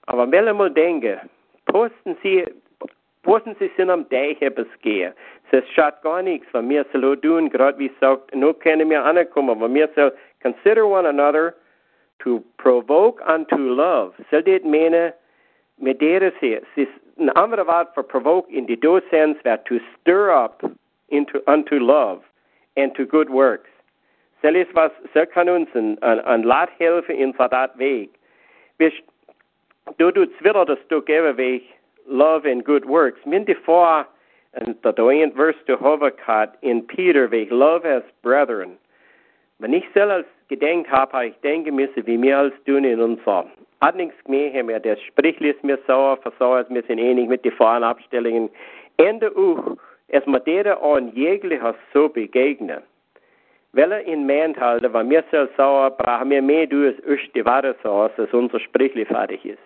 [0.07, 1.17] aber wenn mal denken,
[1.67, 2.45] posten Sie,
[3.23, 5.13] posten Sie sind am Deich etwas gehen.
[5.51, 9.61] Es schadet gar nichts, wenn wir so tun, gerade wie sagt, nur können wir ankommen,
[9.61, 10.11] wenn wir so
[10.41, 11.53] consider one another
[12.19, 14.13] to provoke unto love.
[14.31, 15.13] Soll das meinen,
[15.77, 20.31] mit der sie, es an word for provoke in the do sense that to stir
[20.31, 20.61] up
[21.09, 22.21] into unto love
[22.75, 23.69] and to good works.
[24.41, 28.09] Sel is was, så kan uns en lat helfe in for dat weg.
[28.77, 28.93] Hvis
[29.97, 31.61] du du zwiller das du gebe weg
[32.07, 33.19] love and good works.
[33.25, 34.05] Min de for
[34.53, 38.77] and the doing verse to Hovakat in Peter weg love as brethren.
[39.59, 43.37] Wenn ich selbst als gedenkt habe, ich denke müsse, wie mir als tun in unser
[43.37, 47.51] hat nichts mehr, mehr das Sprichli ist mir sauer, versauert, wir sind ähnlich mit den
[47.51, 48.49] Fahrenabstellungen.
[48.97, 52.81] Ende auch, es mit der an jeglicher so begegnen.
[53.73, 57.35] Weil er in meint halte, wenn mir so sauer, brauchen wir mehr du es ist
[57.35, 59.59] die Ware so, als unser Sprichli fertig ist.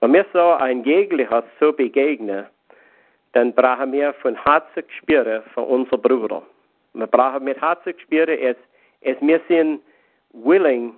[0.00, 2.46] Wenn wir so ein jeglicher so begegnen,
[3.32, 6.42] dann brauchen wir von Herzen spüren für unsere Brüder.
[6.94, 8.56] Wir brauchen mit Herzen spüren, es,
[9.02, 9.80] es wir sind
[10.32, 10.94] willing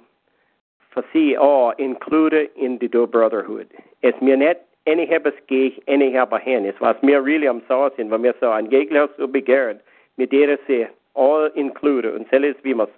[0.90, 3.68] for see all included in the do brotherhood.
[4.02, 6.64] Es mir net any hebes geich any heba hen.
[6.64, 9.80] Es was mir really am sauer sind, wenn mir so ein Gegner so begehrt,
[10.16, 12.88] mit der se all included und selbst wie man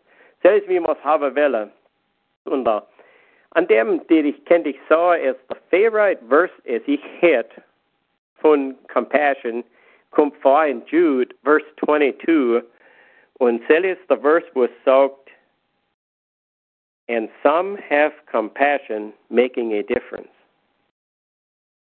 [0.43, 1.71] selbst wie man haben welle.
[2.45, 2.87] Und da
[3.55, 7.51] an dem, der ich kennt ich so, ist the favorite verse as ich hit
[8.41, 9.63] von compassion
[10.11, 12.63] kommt vor in Jude verse 22
[13.39, 15.22] und selbst the verse was sagt
[17.13, 20.29] and some have compassion, making a difference.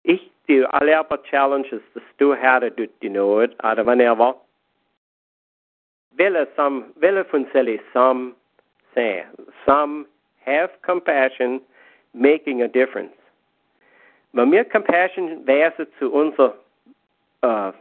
[0.03, 4.35] Ich die alle aber challenges das du hatte du die not oder wenn er war.
[6.17, 8.35] Wille some wille von seli some
[8.93, 9.23] say
[9.65, 10.05] some
[10.45, 11.61] have compassion,
[12.13, 13.15] making a difference.
[14.33, 16.53] Wenn wir compassion wäre zu unser
[17.43, 17.71] uh,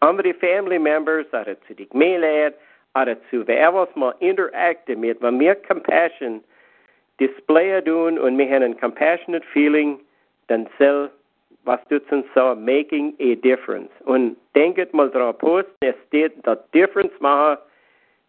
[0.00, 2.54] andere family members oder zu die Gemeinde
[2.94, 6.44] oder zu wer was mal interakte mit, wenn wir compassion
[7.18, 9.98] display doen und haben ein compassionate feeling,
[10.48, 11.10] dann soll
[11.64, 13.90] was dutzen so making a difference.
[14.04, 17.58] Und denkt mal drauf post, es steht the difference machen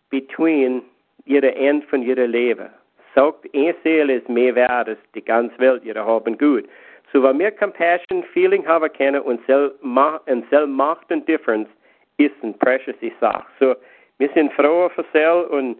[0.10, 0.82] between
[1.26, 2.70] jeder End von jeder Leben.
[3.16, 6.66] Sagt, ein Seele ist mehr wert als die ganze Welt, jeder haben gut.
[7.14, 11.70] So, wenn wir Compassion, Feeling haben können und soll macht eine Difference,
[12.18, 13.46] ist eine precious Sache.
[13.60, 13.76] So,
[14.18, 15.78] wir sind froh für Sel und,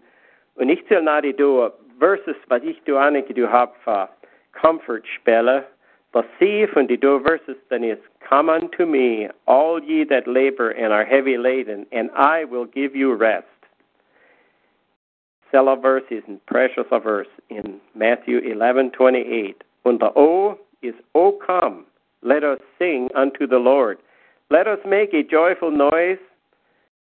[0.54, 4.08] und ich soll nach die Door verses was ich du hab für
[4.52, 5.64] Comfort spelle,
[6.12, 10.92] was sie von die do verses ist, Come unto me, all ye that labor and
[10.92, 13.46] are heavy laden, and I will give you rest.
[15.50, 19.62] Sell verse is a precious verse in Matthew 11:28.
[19.84, 21.86] Und the O is O come,
[22.22, 23.98] let us sing unto the Lord.
[24.50, 26.18] Let us make a joyful noise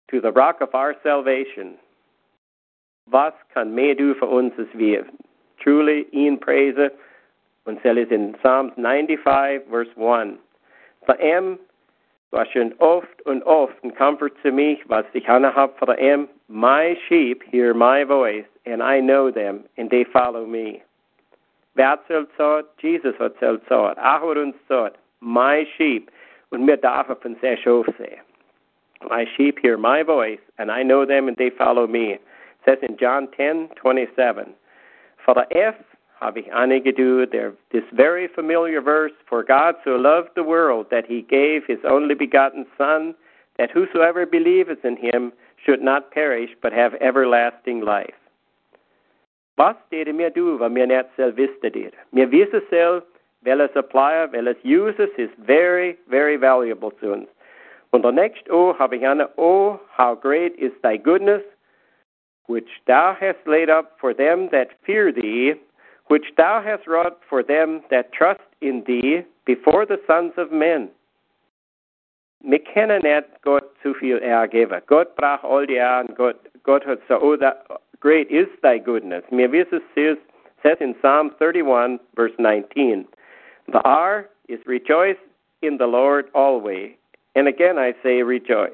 [0.10, 1.78] to the rock of our salvation.
[3.08, 5.06] Was kann mehr du für uns, als wir
[5.62, 6.90] truly ihn preisen?
[7.66, 10.38] Und es ist in Psalms 95, Vers 1.
[11.06, 11.60] Für ihm
[12.32, 16.28] war schon oft und oft ein Comfort zu mich, was ich habe für ihm.
[16.48, 20.82] My sheep hear my voice, and I know them, and they follow me.
[21.76, 22.82] Wer hat gesagt?
[22.82, 23.98] Jesus hat gesagt.
[24.00, 26.12] Ach, er hat uns gesagt, my sheep.
[26.52, 28.22] Und wir dürfen von sehr Schof sehen.
[29.10, 32.20] My sheep hear my voice, and I know them, and they follow me
[32.66, 34.54] says in John 10:27,
[35.26, 35.76] For the F
[36.20, 36.94] habe ich einige
[37.32, 41.80] there this very familiar verse, For God so loved the world that he gave his
[41.84, 43.16] only begotten Son,
[43.58, 45.34] that whosoever believeth in him
[45.66, 48.16] should not perish, but have everlasting life.
[49.58, 51.94] Was dede mir du, wat mir net selv visste dede?
[52.12, 53.04] Mir wisse selv,
[53.44, 57.28] welches supplier, welches uses is very, very valuable to us.
[57.92, 61.44] Und der next oh, habe ich eine, oh, how great is thy goodness,
[62.48, 65.54] which thou hast laid up for them that fear thee,
[66.08, 70.90] which thou hast wrought for them that trust in thee before the sons of men.
[72.44, 74.82] Wir kennen nicht Gott zu viel ergeben.
[74.88, 76.14] Gott brach all die Ehren.
[76.14, 77.66] Gott, Gott hat so, oh, that
[78.02, 79.24] great is thy goodness.
[79.32, 80.18] Wir wissen es
[80.62, 83.06] says in Psalm 31, verse 19.
[83.72, 85.18] The R is rejoice
[85.62, 86.92] in the Lord always.
[87.36, 88.72] And again I say rejoice.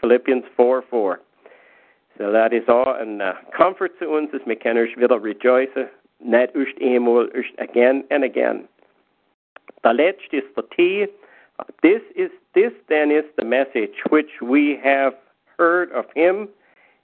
[0.00, 1.20] Philippians 4, 4.
[2.18, 6.54] So that is all een uh, comfort to uns, dass wir können wieder rejoicen, nicht
[6.54, 8.68] erst einmal, erst again and again.
[9.84, 11.06] The letzte is the T.
[11.82, 15.14] This is this then is the message which we have
[15.58, 16.48] heard of him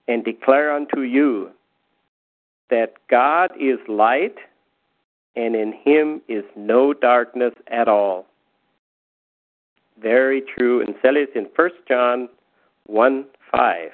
[0.09, 1.51] and declare unto you
[2.71, 4.37] that God is light
[5.37, 8.27] and in him is no darkness at all.
[10.01, 10.81] Very true.
[10.81, 12.29] And it in 1 John
[12.87, 13.91] 1 5.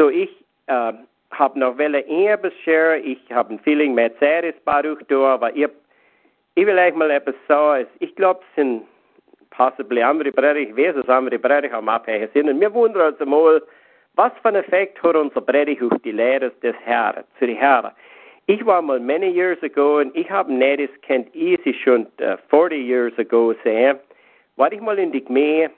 [0.00, 0.30] So ich
[0.66, 0.94] äh,
[1.32, 2.96] habe noch welle etwas share.
[3.00, 5.68] Ich habe ein Feeling, ist dadurch da, aber ich,
[6.54, 7.86] ich will euch mal etwas sagen.
[7.98, 8.84] Ich glaube, es sind
[9.50, 12.48] possibly andere Brüder, ich weiß es, andere Brüder haben abhängen sind.
[12.48, 13.62] Und wir wundern uns mal,
[14.14, 17.90] was für einen Effekt hat unser Predigt auf die Lehre des Herrn, zu den Herren.
[18.46, 22.82] Ich war mal many years ago und ich habe das kennt easy schon uh, 40
[22.82, 23.98] years ago sehen.
[24.56, 25.70] War ich mal in die Gemeinde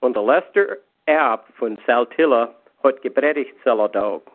[0.00, 4.30] und der Lester Erb von Saltilla hat gepredigt Saladog.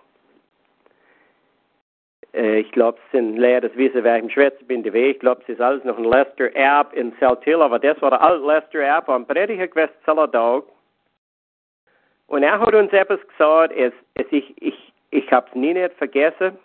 [2.33, 5.19] Äh, ich glaube, es sind leer, das wissen, wer ich im Schwätzen bin, die Ich
[5.19, 8.45] glaube, es ist alles noch ein Lester Erb in Saltilla, aber das war der alte
[8.45, 10.67] Lester Erb am Prediger gewesen, Saladog.
[12.27, 15.93] Und er hat uns etwas gesagt, es, es, ich, ich, ich habe es nie nicht
[15.95, 16.57] vergessen.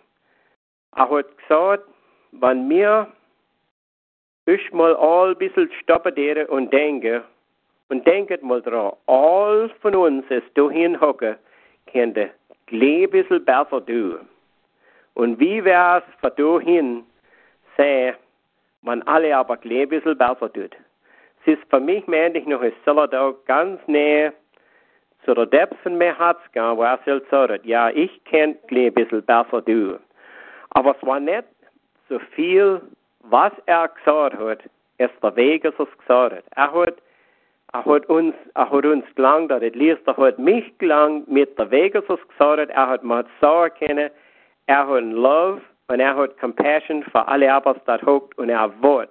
[0.95, 1.83] Er hat gesagt,
[2.31, 3.07] wenn wir
[4.45, 7.21] ich mal all ein bisschen stoppen und denken,
[7.89, 11.35] und denken mal dran, all von uns, es du hinhocken,
[11.91, 12.29] können
[12.71, 14.19] ein bisschen besser tun.
[15.13, 17.03] Und wie wär's für du hin,
[17.77, 18.15] sehen,
[18.81, 20.75] wenn alle aber ein bisschen besser tut.
[21.45, 24.33] Es ist für mich, meine ich, noch ein Solidar ganz näher
[25.25, 29.23] zu der Depth von Herz gehen, wo er selbst sagt, ja, ich kann ein bisschen
[29.23, 29.99] besser tun.
[30.71, 31.45] Aber es war nicht
[32.09, 32.81] so viel,
[33.21, 34.63] was er gesagt hat,
[34.97, 36.43] ist der Weg, was er gesagt hat.
[36.55, 36.95] Er hat,
[37.73, 39.75] er hat uns, er hat uns gelangt, er hat
[40.07, 42.69] er hat mich gelangt mit der Weg, was gesagt hat.
[42.69, 44.09] Er hat mir sagen können,
[44.67, 49.09] er hat Love und er hat Compassion für alle Arbeit, die hockt und er wird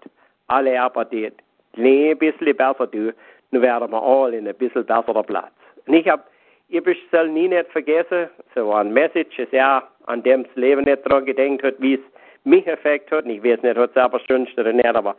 [0.48, 1.32] alle Arbeit, die
[1.76, 3.12] ein bisschen besser tun,
[3.50, 5.52] nun werden wir alle in ein bisschen besserer Platz.
[5.86, 6.22] Und ich habe
[6.68, 11.02] ich soll nie nicht vergessen, so ein Message, das er an dem das Leben nicht
[11.04, 12.00] dran gedenkt hat, wie es
[12.44, 13.24] mich effekt hat.
[13.24, 15.14] Und ich weiß nicht, ob es selber schon oder nicht, aber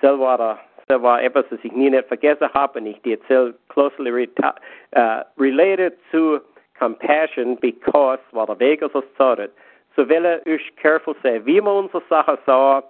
[0.00, 2.78] so war, er, so war etwas, das ich nie nicht vergessen habe.
[2.78, 4.56] Und ich so closely reta-
[4.96, 6.40] uh, related to
[6.78, 9.50] compassion because war der Weg, es sagt.
[9.96, 12.82] So will euch careful sein, wie wir unsere Sache sahen,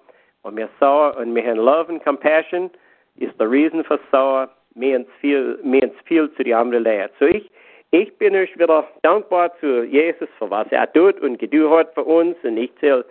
[0.43, 2.71] und wir sahen, und wir haben Love and Compassion,
[3.17, 5.59] ist der Reason für sahen, mir ins viel,
[6.37, 7.11] zu die andere Lehre.
[7.19, 7.51] So ich,
[7.91, 12.03] ich bin euch wieder dankbar zu Jesus für was er tut und getan hat für
[12.03, 13.05] uns und ich zähle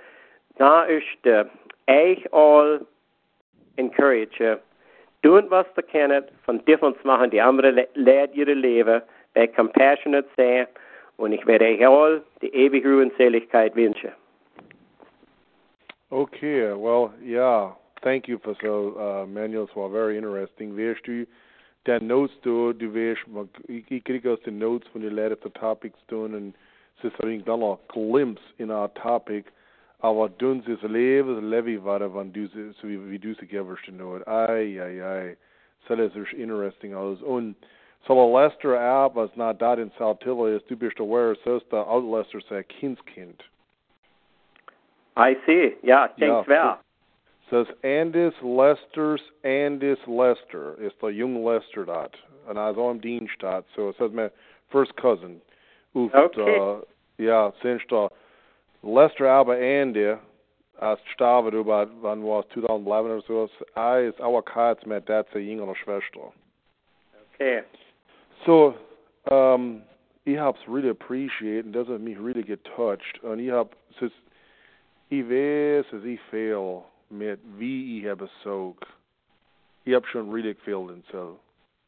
[0.58, 1.50] da ist der
[1.88, 2.86] euch all
[3.78, 4.60] encourage
[5.24, 9.02] tun was ihr kennt von Differenz machen die andere lehrt ihre Leben
[9.34, 10.68] bei compassionate sein
[11.18, 14.12] und ich werde euch all die ewige Ruhe und Seligkeit wünschen.
[16.10, 17.74] Okay, well, yeah.
[18.02, 20.76] Thank you for so uh, manuals were very interesting.
[20.76, 21.26] Wirst du
[21.86, 23.22] der Notes du, du wirst,
[23.68, 26.56] ich, ich kriege aus den Notes von den Leuten der Topics tun und
[27.00, 29.50] es ist ein kleiner Glimpse in our Topic,
[30.04, 33.34] aber du das Leben, das Leben war, wenn du so wie, wie du.
[34.28, 35.38] Ei, ei, ei.
[36.34, 37.22] Interesting aus.
[37.22, 37.56] Und
[38.06, 42.40] so Lester ab, was in Saltillo ist, du bist aware, so ist der Alt Lester
[42.50, 43.42] sein Kindskind.
[45.16, 45.78] I see.
[45.84, 46.80] Ja, thanks ja,
[47.50, 50.76] says Andis Lester's Andis Lester.
[50.80, 52.14] It's the young Lester dot.
[52.50, 53.64] And I was on Dean dot.
[53.76, 54.30] So it says my
[54.70, 55.40] first cousin.
[55.96, 56.58] Oof, okay.
[56.60, 56.82] Uh,
[57.18, 58.10] ja, sinds da
[58.84, 60.16] Lester Alba Andy
[60.80, 63.50] als starve du bei wann war 2011 oder so.
[63.78, 66.32] I is our cards met that's a jüngere Schwester.
[67.36, 67.62] Okay.
[68.46, 68.76] So,
[69.32, 69.84] um,
[70.26, 73.24] ich hab's really appreciate and doesn't me really get touched.
[73.24, 74.16] Und ich hab, es ist,
[75.10, 78.76] ich weiß, es ich fail met wie ich habe so
[79.86, 81.38] ich habe schon richtig viel in so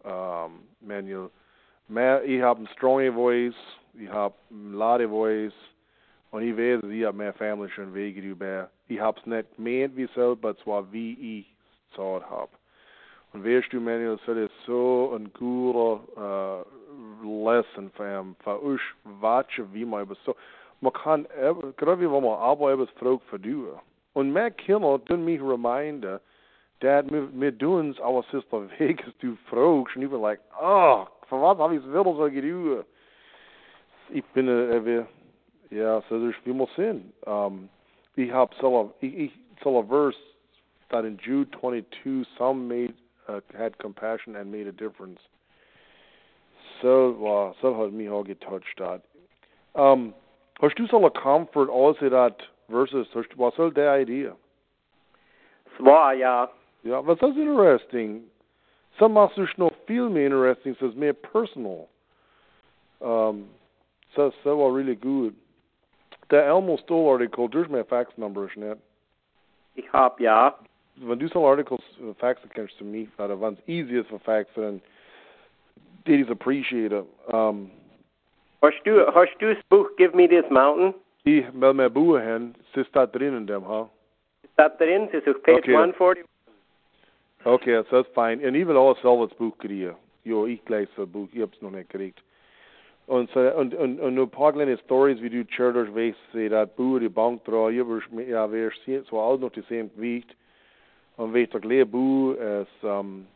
[0.03, 1.29] um, Manuel
[1.87, 3.55] mehr, ich habe ein strong voice,
[3.93, 5.53] ich habe ein laute voice,
[6.35, 8.69] und ich weiß, ich habe mehr Family schon Wege über.
[8.89, 11.45] Ich habe es nicht gemeint wie selber, zwar wie ich
[11.93, 12.49] es habe.
[13.31, 16.65] Und weißt du, Manuel, das ist so ein guter
[17.23, 18.81] äh, Lesson für ihn, für uns,
[19.21, 20.35] watchen, wie man über so,
[20.81, 21.25] man kann,
[21.77, 23.21] gerade wie wenn man aber etwas fragt.
[24.11, 24.51] Und mehr
[25.05, 26.19] tun mich reminden,
[26.81, 27.99] Dad, wir, tun es
[28.77, 32.83] Vegas, du fragst, und ich bin like, oh, für was habe ich es so getan?
[34.09, 35.05] Ich bin, äh,
[35.71, 37.13] ja, so there's man sehen.
[37.25, 37.69] Um,
[38.15, 39.31] ich habe so ich, ich
[39.65, 40.15] a verse
[40.91, 42.93] that in Jude 22, some made
[43.27, 45.19] uh, had compassion and made a difference.
[46.81, 49.01] So, well, so hat mich auch getouched hat.
[49.73, 50.13] Um,
[50.61, 52.37] hast du eine Comfort also that
[52.69, 54.31] verses, was soll der Idee?
[55.77, 56.49] Zwar, ja.
[56.83, 58.23] Ja, was ist interesting?
[58.99, 61.89] Some machst du noch viel mehr interesting, so it's mehr personal.
[63.01, 63.49] Um,
[64.15, 65.33] so, so really good.
[66.31, 68.79] Der Elmo Stoll article, there's my fax number, isn't it?
[69.75, 70.57] Ich hab, ja.
[70.95, 74.19] Wenn du so articles uh, faxen kannst zu mir, weil wenn es easy ist für
[74.19, 74.81] faxen, dann
[76.05, 77.05] did is appreciate it.
[77.31, 77.69] Um,
[78.61, 80.93] hast du, hast du das Buch Give Me This Mountain?
[81.25, 83.89] Ich will mein Buch hin, es ist da drin in dem, ha?
[84.43, 85.09] Ist da drin?
[85.11, 85.75] Es ist auf page Okay.
[85.75, 86.25] 140.
[87.43, 88.39] Okay, das ist fein.
[88.39, 89.95] Und ich will auch selber das Buch kriegen.
[90.23, 92.23] Jo, ich gleich das Buch, ich hab's noch nicht gekriegt.
[93.07, 96.99] Und, und, und, und ein paar kleine Stories, wie du Church weißt, sie das Buch,
[96.99, 98.71] die Bank ich wirst, ja, wir
[99.09, 100.35] so alt noch die same Gewicht.
[101.17, 103.27] Und weißt du, gleich Buch, es, um,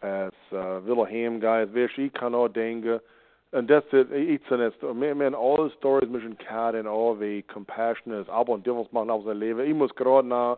[0.00, 3.00] es, uh, will heimgehen, weißt du, ich kann auch denken,
[3.50, 8.28] und das ist, ich sage mir, mir alle Stories müssen kennen, auch wie Compassion ist,
[8.28, 9.60] aber und was machen auf sein Leben.
[9.60, 10.56] Ich muss gerade nach,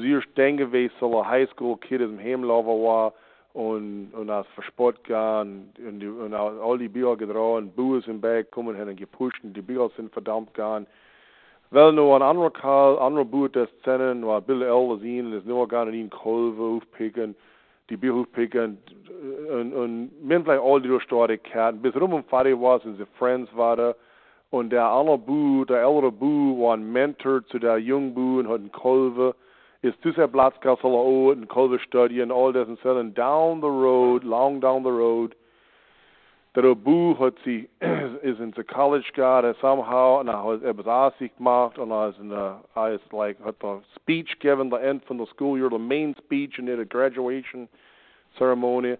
[0.00, 3.12] sie erst denken, wie so ein Highschool-Kid im Heimlaufen war,
[3.54, 8.76] und, und Verspott gehen, und, die, und all die Bücher getragen, Buhes im Berg kommen
[8.76, 10.86] und gepusht, und die Bücher sind verdammt gegangen.
[11.70, 14.98] Wel, nur ein anderer Karl, anderer Buch der Szene, nur Bill L.
[15.00, 17.36] sehen, ist nur gar nicht in Kolve aufpicken,
[17.90, 18.76] die Bücher aufpicken,
[19.50, 21.80] und, und mir vielleicht all die Story kennen.
[21.80, 23.94] Bis rum und fertig war, sind sie Friends waren,
[24.50, 28.48] und der andere Buch, der ältere Buch, war ein Mentor zu der jungen Buch und
[28.48, 29.34] hat einen Kolve,
[29.84, 33.68] is tussen Platzkassel out and Culver Study and all this and so and down the
[33.68, 35.34] road, long down the road,
[36.54, 41.78] der Abu hat is into college gegangen and somehow, und er hat etwas Aussicht gemacht
[41.78, 45.18] und er ist in der, er ist like, hat a speech given, the end von
[45.18, 47.68] der school year, the main speech in der graduation
[48.38, 48.96] ceremony,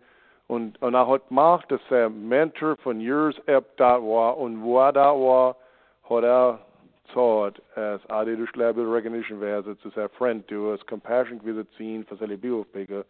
[0.49, 4.81] und, und er hat gemacht, dass er Mentor von years ab da war, und wo
[4.81, 5.57] er da war,
[6.11, 6.59] hat er
[7.13, 12.37] thought as schlebe recognition wäre zu sein friend to us compassion visit seen for seine
[12.37, 13.05] Biofbigger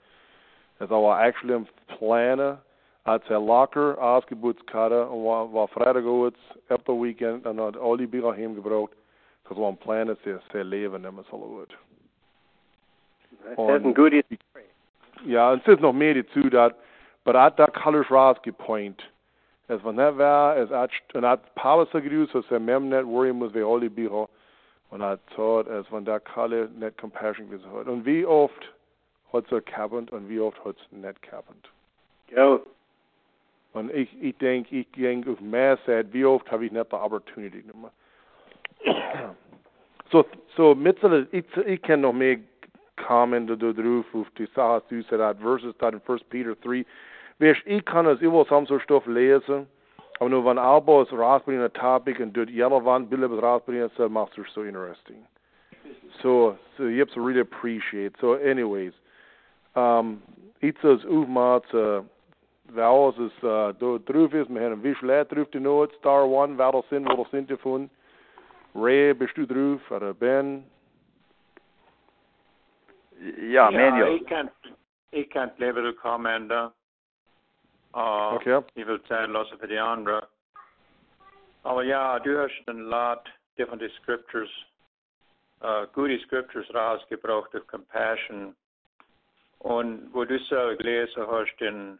[0.80, 1.66] as our actually am
[1.99, 2.59] planner
[3.07, 6.32] at sein Locker Ausgeburtskarte und war, war Freitag aus
[6.68, 8.92] ab der Weekend und hat all die Bücher heimgebracht
[9.42, 11.76] because am Plan sehr sehr leben immer so gut
[13.45, 14.24] Das ist ein gutes
[15.26, 16.74] ja und es ist noch mehr dazu dat
[17.24, 19.03] but at that colors rausgepoint
[19.69, 21.41] as van dat war as at en at
[21.93, 24.29] gedoe so se mem net worry muss we die Bücher
[24.91, 28.73] und hat thought as van dat color net compassion gesagt und wie oft
[29.33, 31.71] hat's er gehabt und wie oft hat's net gehabt
[32.29, 32.61] Ja.
[33.73, 36.97] und ich ich denk ich denk auf mehr said wie oft habe ich net die
[36.97, 37.91] opportunity nummer
[40.11, 42.39] so so mit so ich ich kann noch mehr
[42.97, 46.85] comment da drauf auf die Sache du said verses that in First Peter 3
[47.45, 49.66] Weißt, ich kann es immer so so Stoff lesen,
[50.18, 53.90] aber nur wenn Albo es rausbringen, ein Topic und dort jeder Wand Bilder was rausbringen,
[53.99, 55.26] so macht es so interesting.
[56.22, 58.14] So, so you have to really appreciate.
[58.18, 58.95] So, anyways,
[59.74, 60.22] um,
[60.61, 62.03] ich das aufmacht, uh,
[62.72, 65.92] wer es ist, uh, da drauf ist, wir haben ein bisschen Leute drauf, die Not,
[65.99, 67.90] Star One, wer das sind, wo das sind davon.
[68.74, 70.64] Ray, bist du drauf, oder Ben?
[73.51, 74.14] Ja, Manuel.
[74.14, 74.51] ik kan,
[75.11, 76.72] ik kan het leven kommande.
[77.95, 78.53] Uh, Okay.
[78.74, 80.24] Jag vill säga lossa för de andra.
[81.62, 84.51] Ja, ja, du har en lot different scriptures,
[85.62, 88.55] uh, goede scriptures rausgebracht of compassion.
[89.59, 91.99] Und wo du so gelesen hast in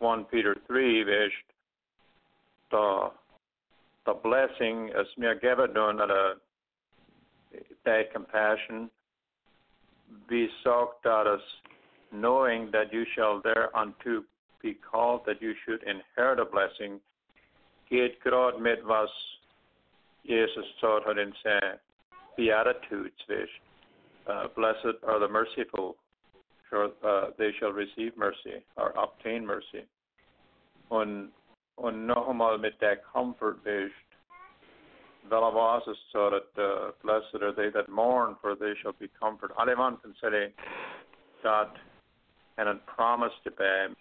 [0.00, 1.46] 1 Peter 3, weißt,
[2.70, 3.10] the,
[4.06, 6.36] the blessing is mir gegeben oder
[7.84, 8.90] that compassion,
[10.28, 11.40] wie sagt das,
[12.10, 14.24] knowing that you shall thereunto
[14.66, 17.00] be called, that you should inherit a blessing,
[17.88, 19.08] geht gerade mit was
[20.24, 21.78] Jesus taught hat in seinen
[22.36, 23.50] Beatitudes.
[24.26, 25.94] Uh, blessed are the merciful,
[26.68, 29.84] for uh, they shall receive mercy or obtain mercy.
[30.90, 31.30] Und
[31.76, 33.58] und nochmal mit der Comfort.
[33.64, 39.08] Wel of us so that uh, blessed are they that mourn, for they shall be
[39.20, 39.56] comforted.
[39.58, 40.52] Alle man kan sige,
[41.42, 41.76] dat
[42.56, 43.94] han en promise tilbage.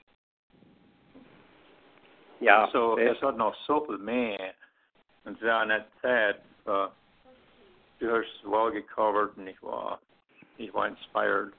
[2.39, 4.37] Ja, så det- jeg så nog suppet med,
[5.23, 6.33] men så er net sad,
[6.63, 6.91] for
[7.99, 8.23] du har
[8.71, 9.99] recovered, and ich war,
[10.57, 11.51] ich war inspired.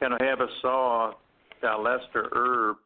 [0.00, 1.12] Kan du have så
[1.60, 2.76] der Lester Herb,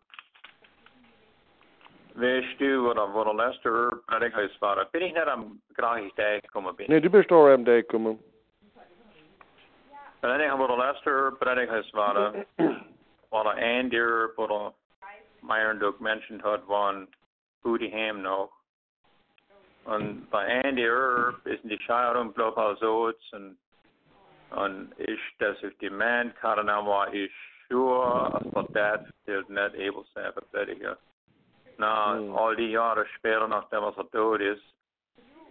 [2.15, 4.85] Weißt du, wo der Lester Herb Predigers war?
[4.93, 6.87] Bin ich nicht am gleichen Tag gekommen bin?
[6.89, 8.19] Nee, du auch am Tag gekommen.
[10.23, 12.33] Men jeg har der Lester Herb Predigers var,
[13.29, 14.75] hvor der Andy Herb, hvor
[15.79, 17.09] Duke mentioned hat waren
[17.63, 18.51] Booty Ham noch.
[19.85, 23.57] Und bei Andy Herb ist die Scheidung bloß als Oats und
[24.51, 27.31] und ich, dass ich die Man kann, dann war ich
[27.69, 30.97] sure, dass das ist nicht able to have a prediger.
[31.77, 32.35] Na, Mm.
[32.35, 34.63] all die Jahre später, nachdem er tot ist,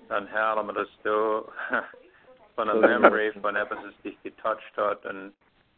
[0.10, 1.44] dann hören wir das da
[2.56, 5.32] von der Das- Memory, von etwas, das dich getoucht hat und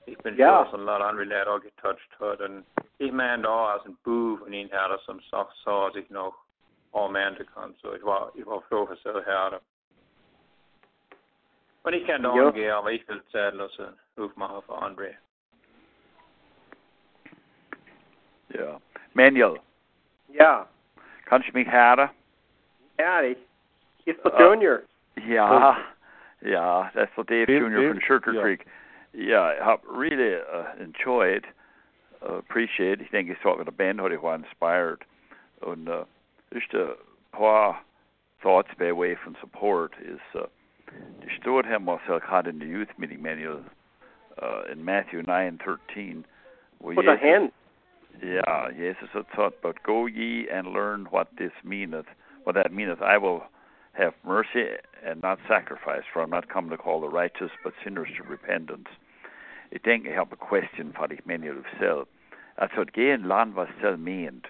[0.06, 0.64] ich bin Ja.
[0.64, 2.66] sure, dass ein lot andere Leute auch getoucht hat und
[3.00, 6.10] ich meine da als ein Buh von ihnen her, dass am Sach so, als ich
[6.10, 6.36] noch
[6.92, 9.62] all Männer kann, so ich war, ich war froh, dass er her.
[11.84, 12.48] Und ich kann da Ja.
[12.48, 15.16] angehen, aber ich will Zeit lassen, aufmachen für andere.
[18.50, 18.80] Ja.
[19.14, 19.60] Manuel,
[20.30, 20.68] Ja,
[21.26, 22.10] kannst du mich hören?
[22.98, 23.38] ehrlich.
[24.06, 24.34] Ist der.
[24.34, 24.80] Er junior?
[25.28, 25.78] Ja,
[26.42, 27.70] ja, that's what Dave Dave- Jr.
[27.70, 28.42] Dave- from Sugar ja.
[28.42, 28.66] Creek.
[29.14, 31.46] Yeah, I have really uh, enjoyed,
[32.28, 33.02] uh, appreciate.
[33.02, 35.04] Ich denke, ich sollte mit der Band heute war inspired.
[35.62, 36.06] Und uh,
[36.54, 36.96] just a
[37.32, 37.82] paar
[38.42, 40.48] thoughts by way from support is uh,
[41.22, 43.62] die stod hem myself had in the youth meeting manual
[44.42, 46.26] uh, in Matthew nine thirteen.
[46.80, 47.52] where Put a Jesus- hand.
[48.24, 52.06] yeah, Jesus had taught, but go ye and learn what this meaneth.
[52.46, 53.44] What that meaneth, I will
[53.94, 54.66] have mercy
[55.06, 58.88] and not sacrifice, for I'm not come to call the righteous, but sinners to repentance.
[59.70, 62.08] Ik denk, ik heb een question voor ik meen jullie zelf.
[62.56, 64.48] Als het geen land was zelf meent,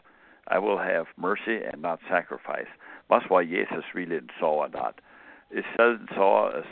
[0.55, 2.67] I will have mercy and not sacrifice.
[3.07, 4.93] Was var Jesus really saw that?
[5.49, 6.65] Is selv saw as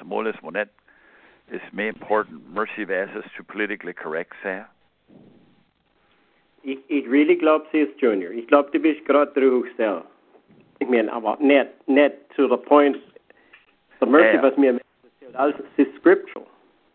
[0.00, 0.68] small as monet
[1.50, 4.62] is more important mercy versus to politically correct say?
[6.62, 8.32] Ich, ich really glaube, sie ist Junior.
[8.32, 10.04] Ich glaube, du bist gerade drüber gestellt.
[10.78, 12.96] Ich meine, aber nicht, nicht to the point,
[14.00, 14.42] the mercy, ja.
[14.42, 16.46] was mir erzählt, alles ist scriptural.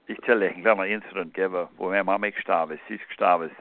[0.08, 3.60] Ich til en kleiner incident geben, hvor min mamma ikke starv ist, sidst gestorben ist.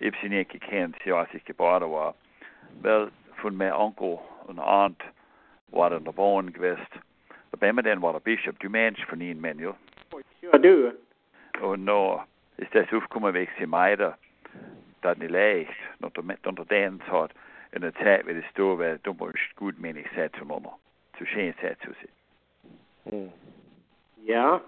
[0.00, 2.14] Ich habe sie nicht gekannt, sie als ich geboren war.
[2.82, 5.02] Weil von mein Onkel und Aunt
[5.68, 6.86] war in der Wohnung gewesen.
[7.50, 9.74] Da bei mir dann war der Bischof, du Mensch von ihnen, Manuel.
[10.40, 10.92] Sure do.
[11.60, 12.20] Und nu
[12.56, 14.14] ist das aufgekommen, wie ich sie meide,
[15.02, 15.70] dat nicht leicht,
[16.00, 17.32] unter, unter den hat,
[17.72, 20.72] in der Zeit, wie das da war, du musst gut menig sein zueinander.
[21.18, 23.12] Zu schön sein zu sein.
[23.12, 23.32] Hm.
[24.24, 24.60] Ja.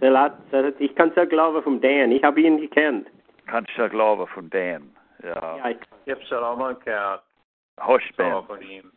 [0.00, 2.12] Ich kann es ja glauben vom Dan.
[2.12, 3.08] Ich habe ihn gekannt.
[3.46, 4.94] Kannst du glauben von denen?
[5.22, 5.56] Ja.
[5.56, 7.22] Ja, ich, Ich habe es auch mal gehört,
[7.86, 8.44] Husch, so Ben.
[8.46, 8.92] von ihm.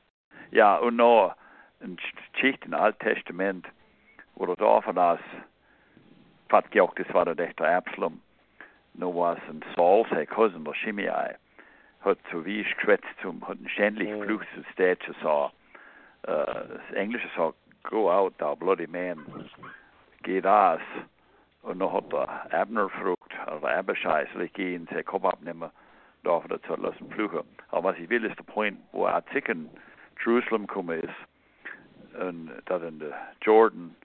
[0.51, 1.35] Ja, und noch
[1.81, 1.97] ein
[2.33, 3.67] Geschichte im Alten Testament,
[4.35, 5.19] wo du da von das,
[6.49, 8.19] fast gesagt, das war der Dächter Absalom,
[8.95, 11.35] nur was ein Saul, sein Cousin, der Shimei,
[12.01, 14.23] hat so wie ich geschwätzt, zum, hat ein schändlich Mhm.
[14.23, 15.51] Fluch zu Städte so,
[16.23, 19.23] äh, das Englische sagt, go out, thou bloody man,
[20.23, 20.81] geht aus.
[21.61, 25.69] Und noch hat der Abner gefragt, oder Abishai, ich gehen, sein Kopf abnehmen,
[26.23, 27.43] darf er zu lassen fluchen.
[27.69, 29.69] Aber was ich will, ist der Point, wo er zicken
[30.23, 31.15] Jerusalem gekommen ist,
[32.19, 33.95] und dass in der øh, Jordan,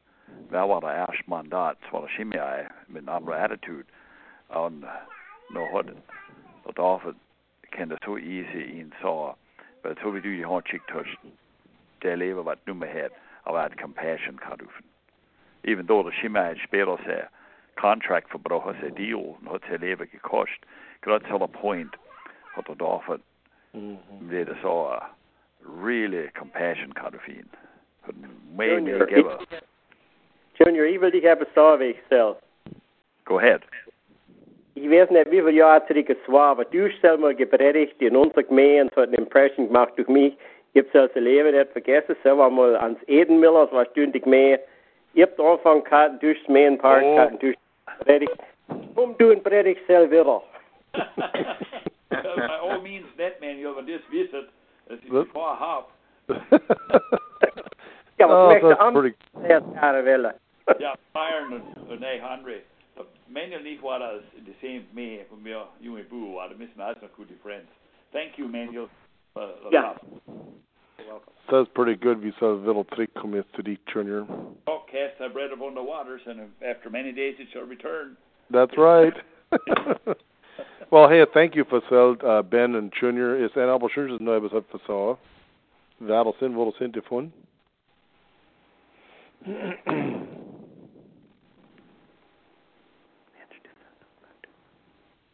[0.51, 1.79] wer war der erste Mandat.
[1.83, 3.87] Das war der Shimei mit einer anderen Attitude.
[4.49, 4.87] Und
[5.51, 7.17] noch hat der David
[7.71, 9.35] kann das so easy ihn so,
[9.83, 11.19] weil so wie du die Hand schickt hast,
[12.03, 13.13] der Leben was du mehr hat,
[13.45, 14.63] aber er hat Compassion gehabt.
[15.65, 17.27] Even though der Shimei später sein
[17.77, 20.61] Contract verbrochen, sein Deal, und hat sein Leben gekostet,
[21.03, 21.97] gerade zu der Point
[22.55, 23.21] hat der David
[23.75, 23.99] Mhm.
[24.31, 25.03] det er så
[25.83, 27.49] really compassion kind of ihn.
[28.07, 28.15] Hat
[28.57, 29.31] mehr Junior, mehr gegeben.
[30.59, 32.43] Junior, ich will dich eben sagen, wie ich selbst.
[33.25, 33.63] Go ahead.
[34.77, 38.17] Ich weiß nicht, wie viele Jahre zurück es war, aber du hast selber gepredigt in
[38.17, 40.37] unserer Gemeinde und hat eine Impression gemacht durch mich.
[40.73, 44.13] Ich habe selbst ein Leben nicht vergessen, selber mal ans Edenmiller, das war du in
[45.15, 45.21] der Gemeinde.
[45.21, 47.15] Ich habe den Anfang gehabt, du hast mehr ein paar Oh.
[47.15, 47.53] gehabt, du
[47.87, 48.33] hast predigt.
[48.95, 50.43] Warum du ein Predigt selber?
[50.93, 54.49] By all means, that man, you have this visit,
[54.91, 55.29] as What?
[55.33, 55.85] far half.
[58.17, 59.75] Ja, was oh, möchte that's andere pretty.
[59.75, 60.35] Jahre wollen?
[60.79, 62.61] Ja, Bayern und, und nej, Andre.
[63.27, 66.57] Men jo nicht war das in the same me, von mir, junge Bu, war, det
[66.57, 67.67] müssen alles noch gute Friends.
[68.13, 68.89] Thank you, Manuel.
[69.35, 69.41] Uh,
[69.73, 69.97] Ja.
[70.99, 71.33] You're welcome.
[71.51, 72.21] Says pretty good.
[72.21, 74.27] Vi sa little trick commit to the junior.
[74.67, 78.17] Oh, cast thy bread upon the waters, and after many days it shall return.
[78.51, 79.13] That's right.
[80.91, 83.45] well, hey, thank you for sel uh, Ben and Junior.
[83.45, 85.19] Is en aber schön, dass neu was hat versau.
[86.01, 87.33] Wer das sind, wo das sind davon?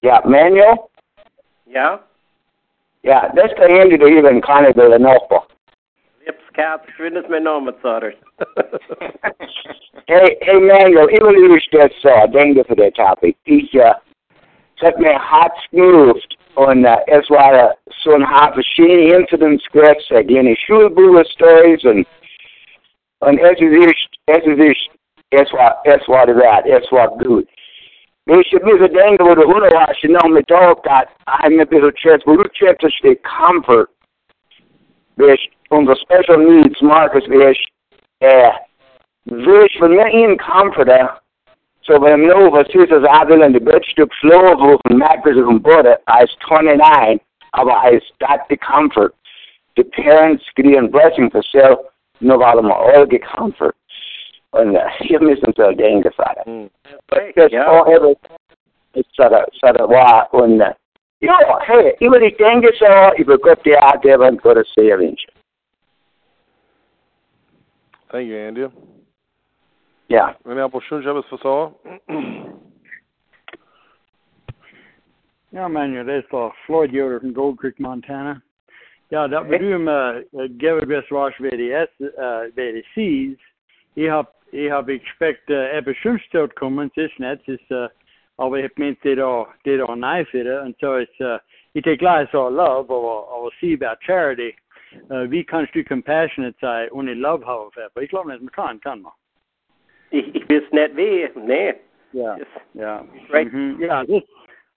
[0.02, 0.78] Ja, Manuel?
[1.66, 2.00] Ja?
[3.02, 5.46] Ja, das kan Andy er even in Canada Napa.
[5.46, 5.49] Lipskat,
[7.40, 8.12] Name, Zader.
[10.08, 13.36] hey, hey Manuel, even you just uh, denke für der Topic.
[13.44, 13.94] Ich, uh,
[14.82, 17.72] hat mir hart gemoved und uh, es war uh,
[18.02, 22.06] so ein paar verschiedene Incidents gewesen, again, Schulbuch-Stories und,
[23.20, 24.90] und es ist, es ist,
[25.30, 27.46] es war, es war das, es war gut.
[28.26, 32.22] Ich ein bisschen denken, wo du Hunde hast, noch mit Dog hat, ein bisschen Church,
[32.26, 32.44] wo du
[33.02, 33.90] the comfort,
[35.16, 36.76] which on the special needs
[39.26, 40.08] which when you're
[40.38, 41.08] comforter,
[41.84, 45.98] so when know was Jesus Abel and the good Stück Slow von Marcus und Buddha,
[46.06, 47.20] als 29,
[47.52, 49.14] aber als got the comfort.
[49.76, 51.78] The parents kriegen blessing for self,
[52.20, 53.76] noch allemal all get comfort.
[54.52, 56.42] Und uh, ich müssen so denken, Vater.
[56.44, 56.70] Hm.
[57.36, 57.66] Just Ja.
[57.66, 58.14] all ever
[58.94, 60.62] så der, så der var en,
[61.22, 61.34] jo,
[61.66, 64.58] hey, i vil ikke tænke så, I vil godt det er, det var en godt
[64.58, 65.26] at se, Vince.
[68.10, 68.68] Thank you, Andy.
[70.08, 71.74] Ja, En aber schön, dass was versau.
[75.52, 78.40] Ja, Manuel, det är Floyd Yoder from Gold Creek, Montana.
[79.08, 79.58] Ja, dat Okej.
[79.58, 83.38] bedoel me, Gavin Westwash VDS, uh, VDC's.
[83.94, 87.88] Jag har, jag har expect uh, Ebbe Schumstöd kommer, det är net, is, uh,
[88.36, 91.38] aber ich meint det då, det då nej för det, and so it's, uh,
[91.74, 94.52] it take lies of love, or, or see about charity.
[95.10, 98.48] Uh, vi kan styr compassionate sig, under love har för, för jag klarar det man
[98.48, 99.12] kan, kan man.
[100.10, 101.28] Ich, weiß nicht wie.
[101.34, 101.74] Nee.
[102.12, 102.38] Ja.
[102.72, 103.04] Ja.
[103.28, 103.52] Right.
[103.52, 103.76] Mhm.
[103.80, 104.22] Ja, das,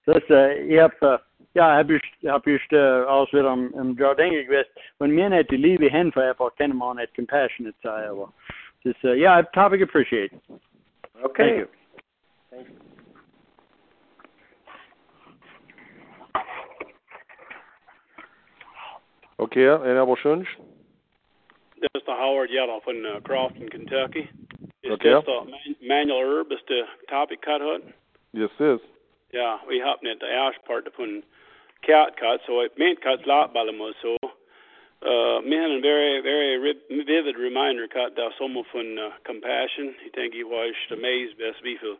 [0.05, 1.17] das, äh, ich hab, äh,
[1.53, 4.69] ja, hab ich, hab ich äh, aus wieder am, am Jardin gewesen.
[4.99, 8.31] Wenn mir nicht die Liebe hin für kann man nicht compassionate sein, aber
[8.83, 10.31] das, äh, ja, topic appreciate.
[11.23, 11.65] Okay.
[12.51, 12.75] Thank you.
[19.43, 20.47] Okay, en aber schön.
[21.81, 24.29] This is the Howard Yellow from uh, Crofton, Kentucky.
[24.83, 25.11] It's Okay.
[25.11, 27.83] just a man- manual herb is the topic cut hut.
[28.31, 28.79] Yes, this.
[29.33, 31.23] Yeah, we happen at the ash part from
[31.85, 34.15] cat cut, so it meant cut lot by the so.
[35.03, 39.93] Uh, man, a very, very ri- vivid reminder cut that someone from uh, compassion.
[40.01, 41.97] He think he was amazed best be for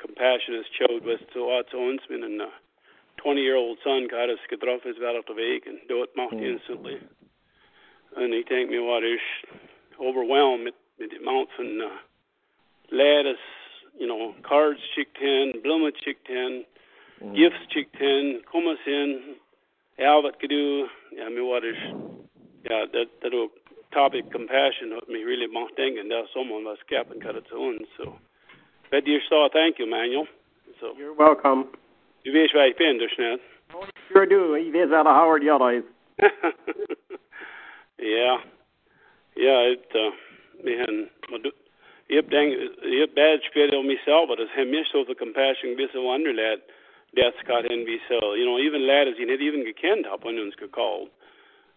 [0.00, 2.46] compassion is showed with so what's ons men and uh,
[3.22, 6.14] 20 year old son cut us getroffen is wel op de week and do it
[6.14, 6.44] mocht Hmm.
[6.44, 6.98] instantly.
[8.16, 9.20] And he think me what is
[9.98, 11.88] overwhelmed with, with the amount from uh,
[12.90, 13.46] lettuce,
[13.98, 16.64] you know, cards chick ten, bloemen chick ten,
[17.22, 17.34] Mm.
[17.34, 19.36] gifts chick ten, komma in,
[19.98, 21.76] Albert Gadu, ja, me what is,
[22.64, 23.50] ja, that, that will
[23.92, 27.78] topic compassion of me really mocht denken, that someone was cap and cut its own,
[27.98, 28.14] so.
[28.90, 30.26] But you saw, thank you, Manuel.
[30.80, 31.68] So, You're welcome.
[32.22, 33.40] Du vet vad jag finner, snett.
[34.12, 34.56] Sure do.
[34.56, 35.86] Ich weiß, wer der Howard Yellow ist.
[37.96, 38.42] ja.
[39.36, 40.12] Ja, it, uh,
[40.64, 41.52] man, man du,
[42.06, 45.76] jag heb denk, jag heb bad spel om myself, but it's him just over compassion,
[45.76, 46.60] bis a wonder lad,
[47.14, 50.38] that's got in so, you know, even lad as he had even gekend up when
[50.38, 51.08] uns called.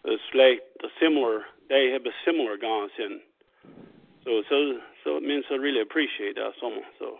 [0.05, 3.21] It's like the similar, they have a similar gone in.
[4.25, 6.69] So, so, so it means I really appreciate that so.
[6.99, 7.17] So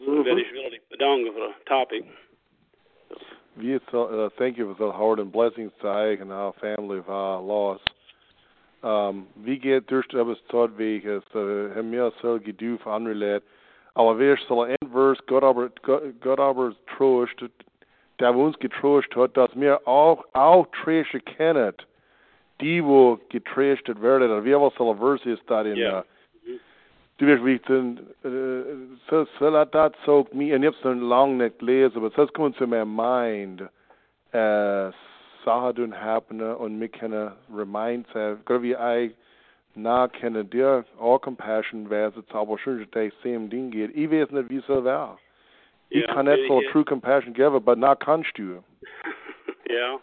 [0.00, 0.24] Mhm.
[0.90, 2.04] bedankt topic.
[3.92, 7.40] Uh, thank you for the Howard and blessings to I and our family of our
[7.40, 7.80] loss.
[8.82, 13.42] Um, vi get durst öbes tot vi es uh, mir sel gedu für andere led.
[13.94, 15.70] Aber wir soll ein Vers Gott aber
[16.20, 17.42] Gott aber trost
[18.20, 21.84] der uns getrost hat, dass mir auch auch tresche kennet.
[22.60, 26.04] Die wo getröstet werden, wir was soll Vers ist da in Ja.
[27.18, 27.96] Du wirst äh,
[29.08, 32.56] så, så att det såg mig, en jag en lång nicht lesen, aber das kommt
[32.56, 33.60] zu meiner mind,
[34.32, 34.92] äh,
[35.44, 39.14] Sachen happen und mich können remind gerade wie ich
[39.74, 43.94] na können dir auch compassion wäre, aber schön, dass das same Ding geht.
[43.94, 45.18] Ich weiß nicht, wie es so wäre.
[45.90, 48.62] Ich kann nicht so true compassion geben, aber na kannst du.
[49.68, 50.00] Ja,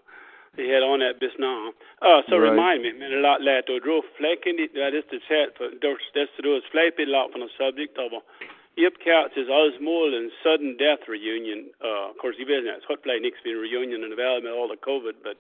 [0.55, 1.73] they had on that bis now.
[2.01, 2.51] Uh, so Right.
[2.51, 5.57] remind me, men a lot lät och drog fläcken dit, ja, det är det sätt
[5.57, 8.21] för, det är fläppigt lot från en subject, aber
[8.77, 11.71] Yep, Cats is Osmole and sudden death reunion.
[11.81, 14.67] Uh, of course, die weet het hot play meer reunion in de wereld met all
[14.67, 15.37] the COVID, but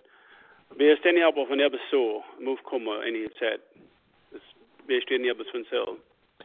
[0.77, 3.59] best any op of een hebben zo, move komen in tijd.
[4.31, 4.55] Dus
[4.85, 5.97] best any hebben vanzelf.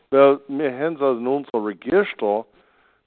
[0.08, 2.44] Wel, mir hens als nun so Register,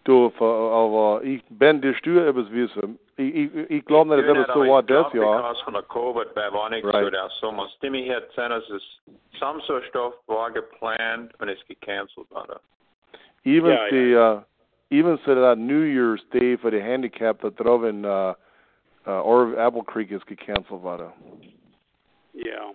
[0.04, 3.00] du, aber ich bin die Stür etwas wissen.
[3.16, 5.38] Ich, ich, ich glaube nicht, dass das so war das Jahr.
[5.38, 6.84] Because von der COVID bei war Right.
[6.84, 7.70] so der Sommer.
[7.78, 9.02] Stimmi hat Senners ist
[9.40, 12.60] some so Stoff war geplant und ist gecancelt worden.
[13.46, 14.42] Even Ja, the uh,
[14.90, 18.34] even so that New Year's Day for the handicap that drove in uh,
[19.06, 21.12] uh, or Apple Creek is gecancelt worden.
[22.34, 22.72] Ja.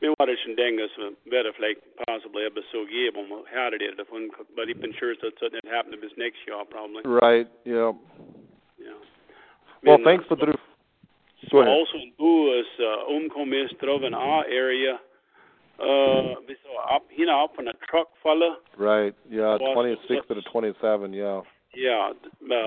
[0.00, 3.44] Mir war das schon denken, dass wir better vielleicht possibly hebben so geben, om we
[3.54, 7.02] hadden dit davon, but ich bin sure that that happened bis next year probably.
[7.04, 7.48] Right.
[7.64, 7.92] Yeah.
[9.84, 10.54] Well, thanks for the.
[11.50, 15.00] So also is uh, er in our area.
[15.78, 18.56] Uh, we saw up, you know, up on a truck fella.
[18.78, 19.14] Right.
[19.28, 19.58] Yeah.
[19.58, 21.12] Twenty six to the twenty seven.
[21.12, 21.42] Yeah.
[21.74, 22.12] Ja,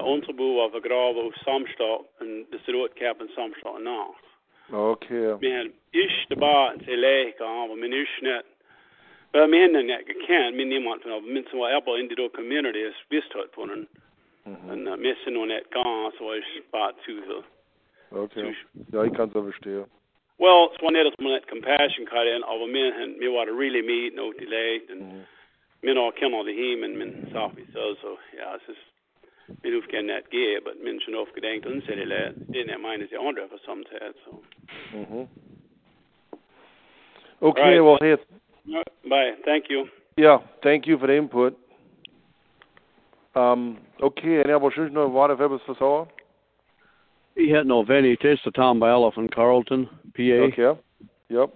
[0.03, 4.24] onze boer was begraven op Samstag en de roodkap in Samstag nacht.
[4.72, 5.36] Okay.
[5.39, 8.45] Men is de baan til leken av, men is net.
[9.32, 13.34] Men men jeg kan, men niemand van men var appel in de community is visst
[13.34, 13.88] het den.
[14.46, 14.70] Mhm.
[14.72, 17.43] En uh, missen nog net gaan, så is bare tuzel.
[18.12, 18.56] Okay.
[18.91, 19.86] Ja, ich kann es verstehen.
[20.38, 23.82] Well, it's one that man net compassion cut in, aber men han me what really
[23.82, 25.26] meet no delay and Mhm.
[25.82, 28.86] men all kan all the him and men so so ja, es ist
[29.64, 32.34] men hoef kan net ge, but men schon of gedenkt uns det lät.
[32.52, 34.43] Det är mine is the under for some tid so.
[34.93, 35.28] Mhm.
[37.41, 37.64] Okay.
[37.64, 37.84] Right.
[37.84, 38.18] Well, hey,
[38.68, 39.36] Yeah, Bye.
[39.43, 39.88] Thank you.
[40.18, 40.39] yeah.
[40.62, 41.54] Thank you for the input.
[43.36, 43.77] Um.
[44.01, 44.41] Okay.
[44.41, 44.91] Any other questions?
[44.93, 45.07] No.
[45.07, 46.07] What if it was for so?
[47.36, 50.21] He had no venny taste of Tom Balla from Carlton, PA.
[50.21, 50.79] Okay.
[51.29, 51.53] Yep.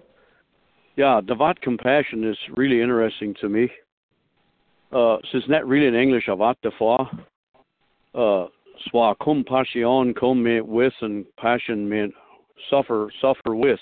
[0.97, 3.71] Yeah, Devat compassion is really interesting to me.
[4.91, 7.09] Uh, since not really in English Avat before.
[8.13, 8.47] Uh,
[8.87, 12.13] swa compassion come me with and passion meant
[12.69, 13.79] suffer suffer with.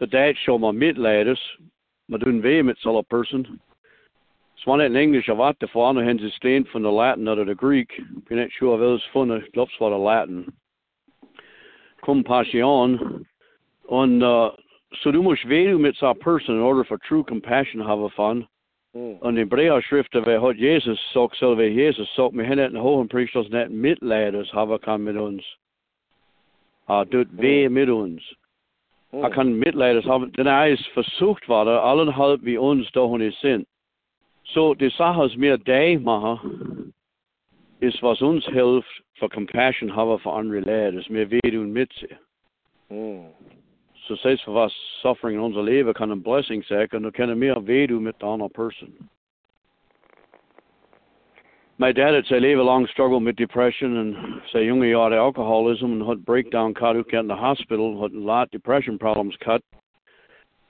[0.00, 1.38] The dad show my midladers,
[2.06, 3.04] maar doen we met zo'n
[4.64, 4.78] person.
[4.78, 7.90] Swan in English Avat before no hens is steen from the Latin or the Greek.
[8.28, 10.46] Ben net sure wel eens van de klops voor de Latin.
[12.00, 13.26] Compassion.
[13.86, 14.50] On uh,
[15.02, 18.08] so du musst weh mit so person in order for true compassion to have a
[18.08, 18.46] fun.
[18.94, 19.18] Mm.
[19.20, 22.82] Und in Hebräerschriften, wer hat Jesus sagt, soll wer Jesus sagt, wir haben nicht einen
[22.82, 25.42] hohen Priester, nicht Mitleides haben kann mit uns.
[26.86, 28.22] Er tut weh mit uns.
[29.12, 29.32] Er Mm.
[29.32, 33.66] kann Mitleides haben, denn er ist versucht worden, allenhalb wie uns und es sind.
[34.52, 36.92] So, die Sache, was wir da machen,
[37.80, 41.92] ist, was uns hilft, für Compassion haben for andere Leute, dass wir weh tun mit
[42.00, 42.16] sie.
[42.88, 43.26] Mm.
[44.06, 44.72] Så sägs för vad
[45.02, 48.22] suffering in unser Leben kann en blessing sein, und då kan mer weh tun mit
[48.22, 49.08] anderen person.
[51.76, 56.06] My dad had sein Leben lang struggled mit depression and sein junge Jahre alcoholism and
[56.06, 59.64] had breakdown gehabt, ook in the hospital, had a lot depression problems gehabt.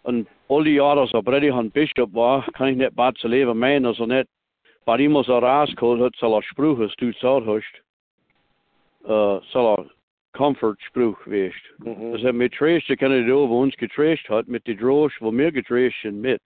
[0.04, 3.26] Und all die Jahre, als er Brady han Bishop war, kann ich nicht bad zu
[3.26, 4.28] leben meinen, also nicht,
[4.84, 7.82] bei ihm als er rausgeholt hat, soll er Sprüche, du zahlt hast,
[9.04, 9.90] uh, soll er
[10.34, 11.72] Comfort Spruch wischt.
[11.78, 12.12] Mhm.
[12.12, 15.52] Dus hij met trace de Canada wo ons getraced had, met de droos wo meer
[15.52, 16.40] getraced zijn met.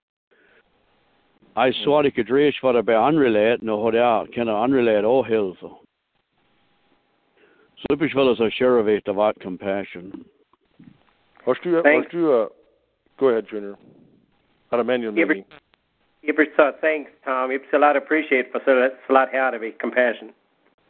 [1.55, 5.05] Hij zwaar de getraced wat er bij andere leid, nou had hij kan andere leid
[5.05, 5.71] ook helpen.
[7.75, 10.27] So ik wel eens een share weet dat wat compassion.
[11.45, 11.99] Hast du, Thanks.
[11.99, 12.47] hast du, uh,
[13.19, 13.77] go ahead, Junior.
[14.71, 15.45] Had a manual Every- meeting.
[16.81, 17.51] Thanks, Tom.
[17.51, 20.33] It's a lot appreciate for so so lot how to be compassion.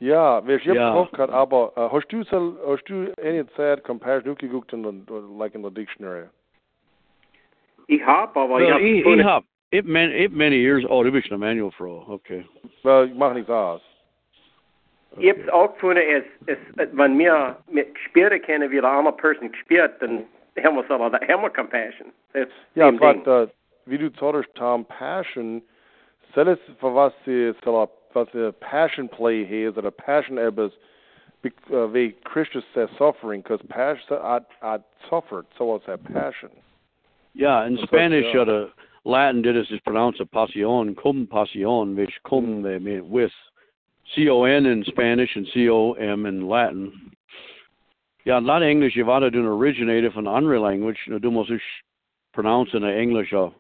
[0.01, 0.93] Ja, wer ich jetzt Ja.
[0.93, 4.93] drauf hat, aber uh, hast du so, hast du any Zeit compassion geguckt in the,
[5.39, 6.27] like in the dictionary?
[7.89, 9.27] Ich hab aber ich Well, hab ik, gefunden-
[9.71, 12.47] ik heb, man, ik many years, oh, dat is een manual voor, okay.
[12.83, 13.81] Well, ich mach nichts aus.
[15.19, 16.59] Ich hab's auch gefunden, es, es,
[16.93, 20.27] wenn wir mit Gespüre kennen, wie eine andere Person gespürt, dann
[20.63, 22.13] haben wir so, da compassion.
[22.33, 23.27] That's Ja, same aber thing.
[23.27, 23.47] uh,
[23.87, 25.63] wie du sagst, Tom, Passion,
[26.35, 30.73] selbst für was sie, so was sie Passion Play here, that a Passion etwas,
[31.43, 34.79] wie, uh, wie Christus says suffering, because Passion, I, I
[35.09, 36.51] suffered, so was that Passion.
[37.35, 38.41] Yeah, in That's what- Spanish, yeah.
[38.41, 38.71] or the
[39.05, 43.31] Latin did is pronounced a pasión, cum pasión, which cum they mean with.
[44.15, 47.13] C-O-N in Spanish and C-O-M in Latin.
[48.25, 51.51] Ja, a lot of English, you've ought to originated from andere language, nu du musst
[51.51, 51.63] ich
[52.33, 53.53] pronounce in English of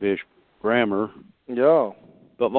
[0.00, 0.18] this
[0.60, 1.10] grammar.
[1.46, 1.92] Ja.
[2.38, 2.52] But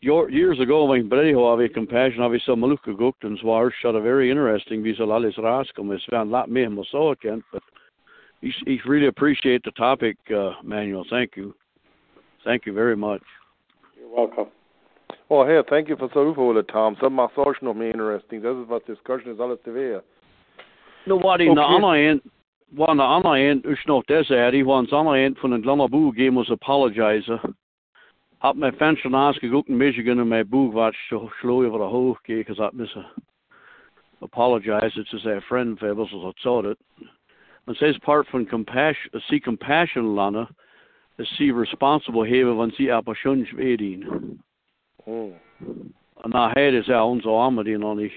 [0.00, 3.44] your, years ago, when Brady habe ich compassion, habe ich so mal geguckt und es
[3.44, 5.34] war schon very interesting, wie so alles.
[5.36, 5.40] Es
[6.10, 7.62] wäre ein lot mehr, man so kennt, but
[8.42, 11.04] ich, ich really appreciate the topic, uh, Manuel.
[11.08, 11.54] Thank you.
[12.44, 13.22] Thank you very much.
[13.98, 14.50] You're welcome.
[15.30, 16.96] Well, hey, thank you for so uppehållet, Tom.
[17.00, 18.42] Så macht es noch mehr interesting.
[18.42, 20.02] Das ist was discussion ist alles til
[21.04, 21.14] ved.
[21.14, 22.20] Nu var det en anden en,
[22.70, 25.62] var en anden en, ikke nok det er det, var en anden en von en
[25.62, 27.38] lander bug, game os apologize.
[28.44, 32.18] Hab mig fandt ausgeguckt in Michigan und mein Buch war so schlau über der hoch,
[32.26, 32.94] because I miss
[34.20, 34.92] apologize.
[34.96, 36.78] It's just a friend for us, I taught it.
[37.66, 40.46] Man says part from compassion, see compassion, Lana,
[41.18, 42.26] is see responsible
[42.76, 44.40] sie aber schon schwedin.
[45.06, 45.32] Mm.
[46.16, 48.14] Und nachher ist er unser Arme, die noch nicht,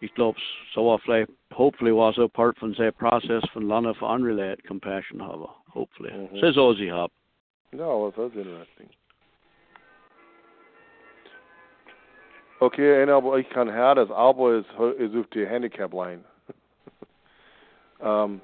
[0.00, 0.38] ich glaube,
[0.74, 4.62] so war vielleicht, hopefully was a part von der Prozess von Lana für andere Leute
[4.66, 6.12] compassion haben, hopefully.
[6.12, 6.40] Mm -hmm.
[6.40, 7.10] Says all sie hab.
[7.72, 8.88] No, that's interesting.
[12.58, 16.24] Okay, en aber ich kann her, das aber ist, ist auf die Handicap Line.
[18.00, 18.40] um,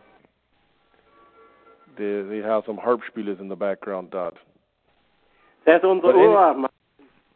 [1.97, 4.37] they, they have some harpspielers in the background dort.
[5.65, 6.69] Das ist unsere Uhr.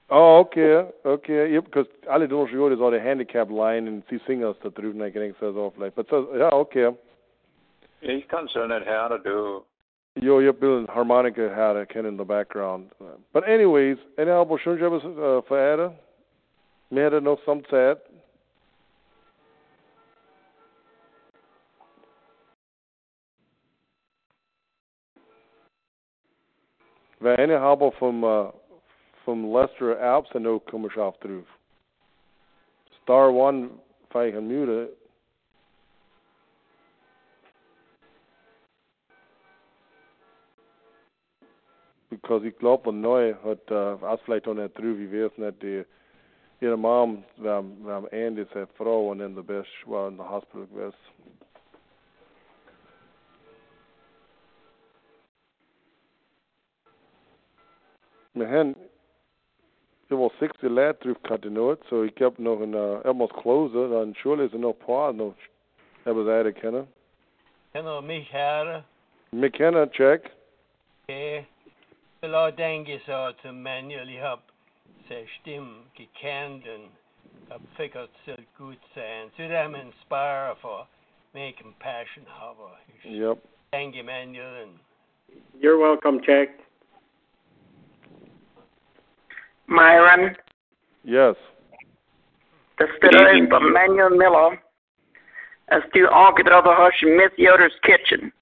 [0.08, 1.52] Oh, okay, okay.
[1.52, 5.06] Yep, because alle zo is al de handicap line en sie singen als dat drüben,
[5.06, 5.94] ik denk zo zo vielleicht.
[5.94, 6.94] But so, ja, okay.
[8.00, 9.64] Ich kann so nicht her, du.
[10.12, 12.92] Jo, hebt een harmonica her ken in the background.
[13.32, 15.92] But anyways, en album schon je was uh, verder?
[16.88, 17.98] Meer nog some tijd.
[27.18, 28.48] We ene hebben van uh,
[29.26, 31.46] van Leicester Alps en ook kom ik af terug.
[33.02, 33.68] Star one
[34.08, 34.90] vijf mute.
[42.08, 45.84] Because ik glaube neu hat uh, als vielleicht auch nicht drüber, wir es nicht die
[46.60, 50.66] ihre Mom, wir haben Andy, seine Frau, und in der Best war in der Hospital
[50.66, 50.94] gewesen.
[58.32, 58.76] Wir haben
[60.08, 64.52] über 60 Leute drauf so ich habe noch een, uh, eenmaals closer, dan surely is
[64.52, 65.34] er nog paar nog
[66.02, 66.88] hebben zij te kennen.
[67.72, 68.84] Kennen mich her?
[69.30, 70.30] Mich kennen, check.
[71.02, 71.46] Okay.
[72.20, 74.40] Eller denke så til manual, ich hab
[75.08, 76.90] seine Stimme gekannt und
[77.48, 79.30] hab fickert so gut sein.
[79.36, 80.86] Zu dem inspire for
[81.34, 82.72] me compassion haben.
[83.04, 83.38] Yep.
[83.72, 84.78] Denke manual and
[85.60, 86.65] You're welcome, check.
[89.66, 90.36] Myron.
[91.04, 91.36] Yes.
[92.78, 94.58] Det står ut på Manuel Miller.
[95.68, 98.32] As du aangedragen has Miss Yoder's Kitchen.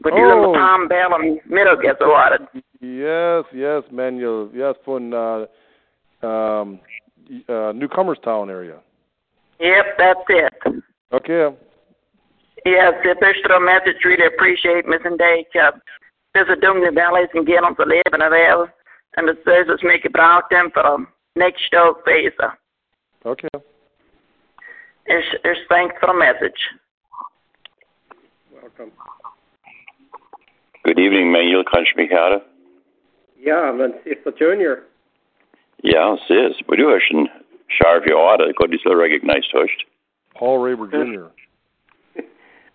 [0.00, 0.44] But you Oh.
[0.44, 0.54] oh.
[0.54, 2.42] Tom Bellum middaggesåret.
[2.80, 4.50] Yes, yes, Manuel.
[4.54, 5.46] Yes, from uh,
[6.22, 6.78] um,
[7.48, 8.78] uh, Newcomerstown area.
[9.58, 10.82] Yep, that's it.
[11.12, 11.56] Okay.
[12.64, 15.46] Yes, if there's a message, really appreciate missing day.
[15.60, 15.72] Uh,
[16.34, 18.32] there's a dungle valleys and get on the leven of
[19.18, 19.28] el.
[19.28, 21.06] And det says it's make gebruik dem for
[21.36, 22.32] next show phase.
[23.24, 23.48] Okay.
[25.06, 26.60] Is is thanks for the message.
[28.52, 28.92] Welcome.
[30.84, 31.64] Good evening, Manuel.
[31.64, 32.40] Kannst du mich hören?
[33.40, 34.78] Ja, men Sister Junior.
[35.82, 36.68] Ja, es ist.
[36.68, 37.28] Men du har en
[37.68, 38.56] sharp i året.
[38.56, 39.84] Godt, de så recognized først.
[40.38, 41.30] Paul Raber Jr.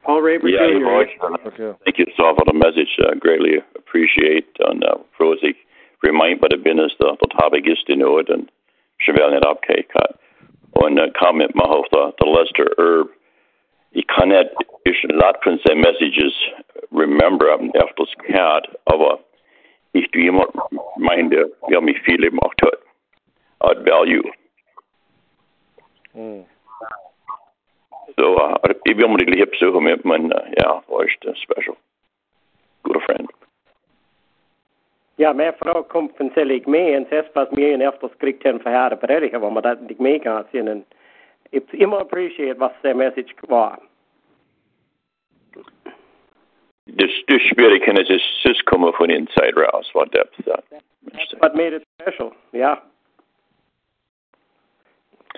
[0.05, 0.79] Paul Raber Yeah, Jr.
[0.79, 1.09] your voice.
[1.45, 1.73] Okay.
[1.85, 2.99] Thank you so for the message.
[2.99, 4.47] Uh, greatly appreciate.
[4.59, 5.57] And uh, for ik
[6.01, 6.57] remind by the
[7.37, 8.49] business the, the topic is to know it and
[8.99, 9.91] Chevel net opkijk.
[10.71, 13.09] Og en comment med hoofd the Lester Herb.
[13.91, 16.53] Ik kan net is een lot van zijn messages
[16.91, 19.19] remember am efter skat aber
[19.91, 20.47] ich du immer
[20.95, 22.77] meine ja mich viel gemacht hat
[23.57, 24.33] at value.
[26.11, 26.45] Mm.
[28.15, 31.77] So uh, ik wil me die liep zoeken met mijn uh, ja, was uh, special.
[32.81, 33.42] Good friend.
[35.15, 38.61] Ja, mijn vrouw komt van Selig mee en zes pas meer en efter skrikt hen
[38.97, 40.67] predigen, waar maar dat niet mee kan zien.
[40.67, 40.85] En
[41.49, 43.77] ik immer appreciate wat zijn message was.
[46.83, 50.27] Dus, dus is es zus komen van inside raus, wat that.
[51.11, 52.83] That's what made it special, ja.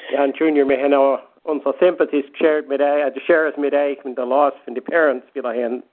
[0.10, 4.16] Ja, en Junior, we hebben onze sympathies shared met hij, de shares met hij, met
[4.16, 5.84] de loss van de parents, wil hij hen.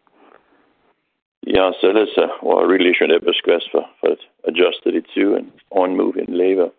[1.47, 5.35] Ja, så det er well, really should have beskrevet for, for at adjusted it to
[5.35, 6.71] and on move in labor.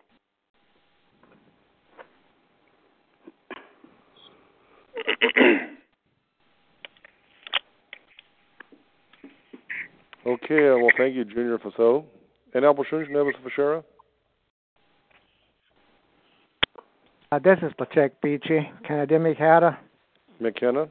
[10.26, 12.04] Okay, well, thank you, Junior, for so.
[12.54, 13.82] En Albert Schunsch, nebus for Shara?
[17.30, 18.60] Uh, this is Patrick Beachy.
[18.86, 19.76] Kan du mich hören?
[20.40, 20.88] McKenna?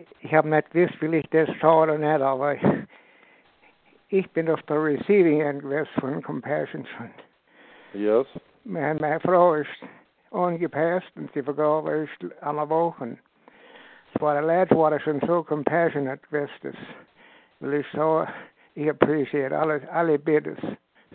[0.00, 2.56] Ich, ich habe nicht gewusst, will ich das schauen oder nicht, aber
[4.08, 7.10] ich bin auf der Receiving End gewesen von Compassion Fund.
[7.92, 8.26] Yes.
[8.64, 9.68] Meine, meine Frau ist
[10.30, 13.18] angepasst und sie vergabe ist an der Woche.
[14.14, 16.74] Es war der Leute war schon so compassionate gewesen, dass
[17.60, 18.26] will ich so,
[18.74, 20.58] ich appreciate alle, alle Bittes,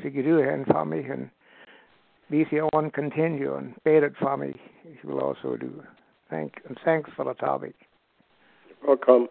[0.02, 1.32] sie getan haben für mich und
[2.30, 5.84] wie sie on continue und betet für mich, ich will also do.
[6.30, 7.76] Thank, and thanks for the topic.
[8.86, 9.30] Welcome.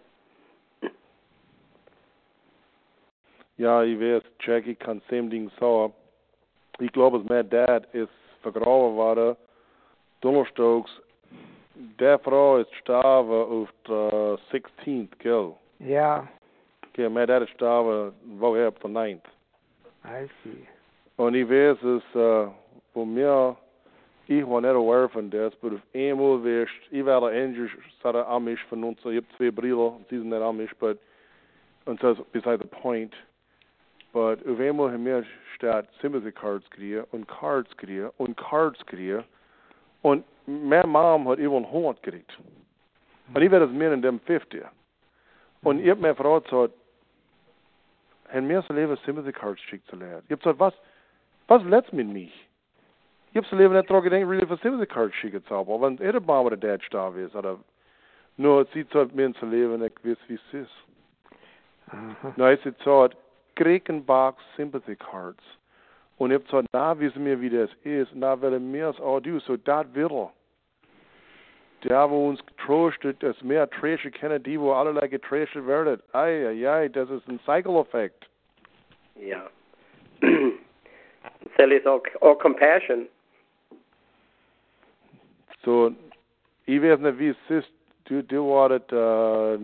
[3.56, 5.92] Ja, ich weiß, Jack, ich kann same Ding sagen.
[6.80, 8.10] Ich glaube, dass mein Dad ist
[8.42, 9.36] vergraben worden,
[10.20, 10.90] donderstags.
[12.00, 15.52] Der Frau ist gestorben eh, auf der 16th, gell?
[15.78, 16.28] Ja,
[16.94, 19.20] Okay, mein Dad ist gestorben, woher auf der 9th.
[20.04, 20.66] I see.
[21.16, 22.50] Und ich weiß, es, äh, eh,
[22.94, 23.56] bei mir,
[24.26, 28.64] ich war nicht aware von das, aber auf einmal wirst, ich werde Englisch, sagt Amish
[28.66, 30.98] von uns, ich habe zwei Brüder, sie sind nicht Amish, but,
[31.84, 33.14] und das ist beside the point.
[34.12, 35.24] But auf einmal haben wir
[35.56, 39.24] statt Sympathy Cards gekriegt und Cards gekriegt und Cards gekriegt
[40.02, 42.38] und meine Mom hat über 100 gekriegt.
[43.32, 44.62] Und ich werde es mehr in dem 50.
[45.62, 46.74] Und ich habe meine Frau gesagt,
[48.32, 50.22] haben mir so Leben Sympathy Cards schickt zu lernen.
[50.26, 50.74] Ich habe gesagt, was,
[51.48, 52.32] was let's mit mich?
[53.34, 56.42] Ich habe so Leben nicht really für Sympathy Cards schicken zu haben, wenn ihre Mama
[56.42, 57.58] oder Dad starb ist, oder
[58.36, 60.70] nur sie sagt mir zu leben, nicht gewiss, wie es ist.
[62.36, 63.16] Na, ich gesagt,
[63.56, 65.42] Grekenbach Sympathy Cards.
[66.16, 69.18] Und ich habe gesagt, na, wissen wir, wie das ist, na, weil mir es auch
[69.18, 70.32] du, so das wird er.
[71.82, 76.00] Der, wo uns getröstet, das mehr Träsche kennen, die, wo allerlei getröstet werden.
[76.12, 78.30] Ei, ei, ei, das ist ein Cycle-Effekt.
[79.16, 79.50] Ja.
[81.56, 83.08] Cell is all, all compassion.
[85.64, 85.92] So,
[86.66, 87.70] ich weiß nicht, wie es ist,
[88.04, 89.56] du, du warst, uh,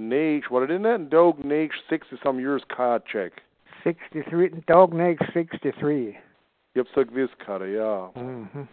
[0.50, 1.10] what it in that?
[1.10, 3.32] Dog next 60 some years card check.
[3.84, 6.16] 63, dog next 63.
[6.72, 8.10] Ich hab's so gewiss, Karte, ja.
[8.14, 8.68] Mhm.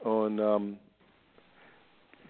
[0.00, 0.78] Und ähm,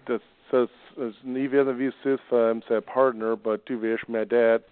[0.05, 4.09] das, das ist nie wissen, wie es ist für um, sein Partner, aber du weißt,
[4.09, 4.63] mein Dad,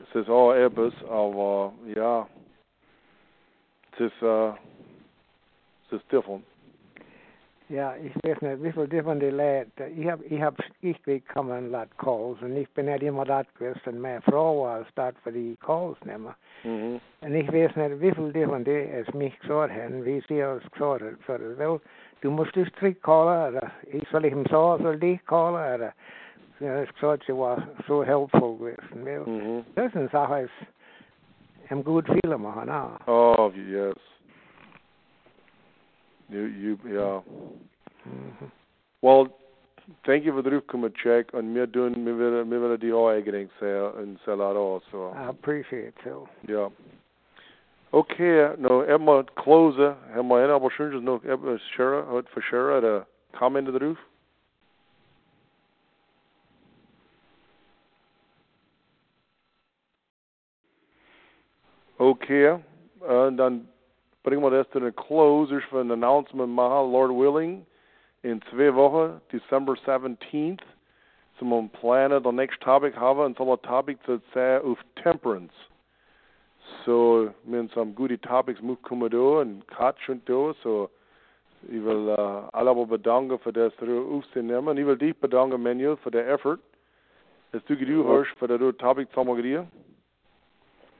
[0.00, 2.26] es ist auch etwas, aber ja,
[3.92, 4.48] es ist, äh,
[5.86, 6.44] es ist different.
[7.68, 9.86] Ja, ich weiß nicht, wie viel different die Leute.
[9.96, 13.52] Ich hab, ich hab, ich bekomme ein lot Calls und ich bin nicht immer dort
[13.56, 14.00] gewesen.
[14.00, 16.32] Meine Frau war dort für die Calls nehmen.
[16.62, 17.00] Mhm.
[17.22, 20.62] Und ich weiß nicht, wie viel different die es mich gesagt haben, wie sie es
[20.70, 21.18] gesagt haben.
[21.26, 21.80] So, well,
[22.20, 25.92] du musst dich zurückcallen, oder ich soll ich ihm sagen, soll dich callen, oder
[26.60, 29.04] sie hat gesagt, sie war so helpful gewesen.
[29.04, 29.64] Well, Mhm.
[29.74, 33.00] das ist eine Sache, es ihm gut fühlen machen auch.
[33.08, 33.96] Oh, yes.
[36.28, 37.22] You, you, ja.
[38.04, 38.50] Mhm.
[39.00, 39.28] Well,
[40.04, 43.08] thank you for the rufkommen check, und wir tun, wir werden, wir werden die auch
[43.08, 45.12] eingedenk sehr, und sehr laut auch, so.
[45.14, 46.28] I appreciate it, so.
[46.48, 46.70] Ja.
[47.92, 53.04] Okay, nou, eenmaal close, helemaal een aber schön nog even share, het voor share, de
[53.38, 53.98] comment erop.
[61.98, 62.58] Okay,
[62.98, 63.68] dann
[64.26, 67.64] bringen wir das zu den Close, ich will ein Announcement machen, Lord willing,
[68.22, 70.62] in zwei Wochen, December 17th,
[71.38, 75.54] zum planen, der nächste Topic haben, und ein Topic zu sein auf Temperance.
[76.84, 80.90] So, wir haben some gute Topics mitgekommen da und Katsch und da, so
[81.62, 84.76] ich will uh, alle aber bedanken für das aufzunehmen.
[84.76, 86.58] Ich will dich bedanken, Manuel, für den Effort,
[87.52, 89.70] dass du gedu hast, für das Topic zusammengekriegt.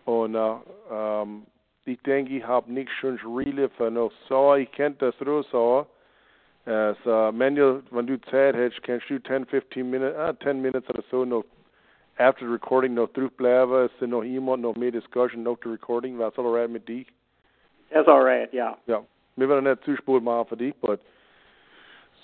[0.04, 1.44] Und uh, um,
[1.86, 5.86] ich denke, ich habe nicht schon really noch so, ich kennt das so, so.
[6.68, 10.84] Uh, so, Manuel, wenn du Zeit hast, kannst du 10, 15 Minuten, uh, 10 Minuten
[10.90, 11.44] oder so noch
[12.18, 16.36] after the recording noch draufbleiben, ist noch jemand noch mehr Discussion nach der Recording, was
[16.36, 17.06] all right mit dich?
[17.92, 18.76] That's all right, yeah.
[18.88, 19.04] Ja,
[19.36, 20.98] wir werden nicht zu spät machen für dich, but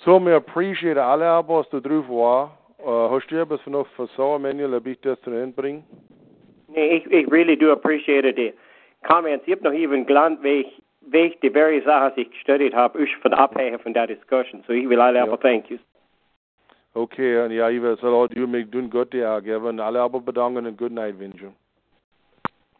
[0.04, 2.58] so, wir appreciate alle, was da drauf war.
[2.84, 5.84] Uh, hast du etwas noch für so, Manuel, ob ich das zu Ende bringen?
[6.66, 8.56] Nee, ich, ich really do appreciate it.
[9.02, 10.06] Die comments, ich habe noch even
[10.44, 14.62] ich, wie ich die very Sachen, ich gestudiert habe, ich von abhängen von der Discussion.
[14.66, 15.78] So ich will alle aber thank you.
[16.94, 20.66] Okay, und ja, ich will so, du mich tun Gott dir geben, alle aber bedanken
[20.66, 21.54] und Good Night wünschen.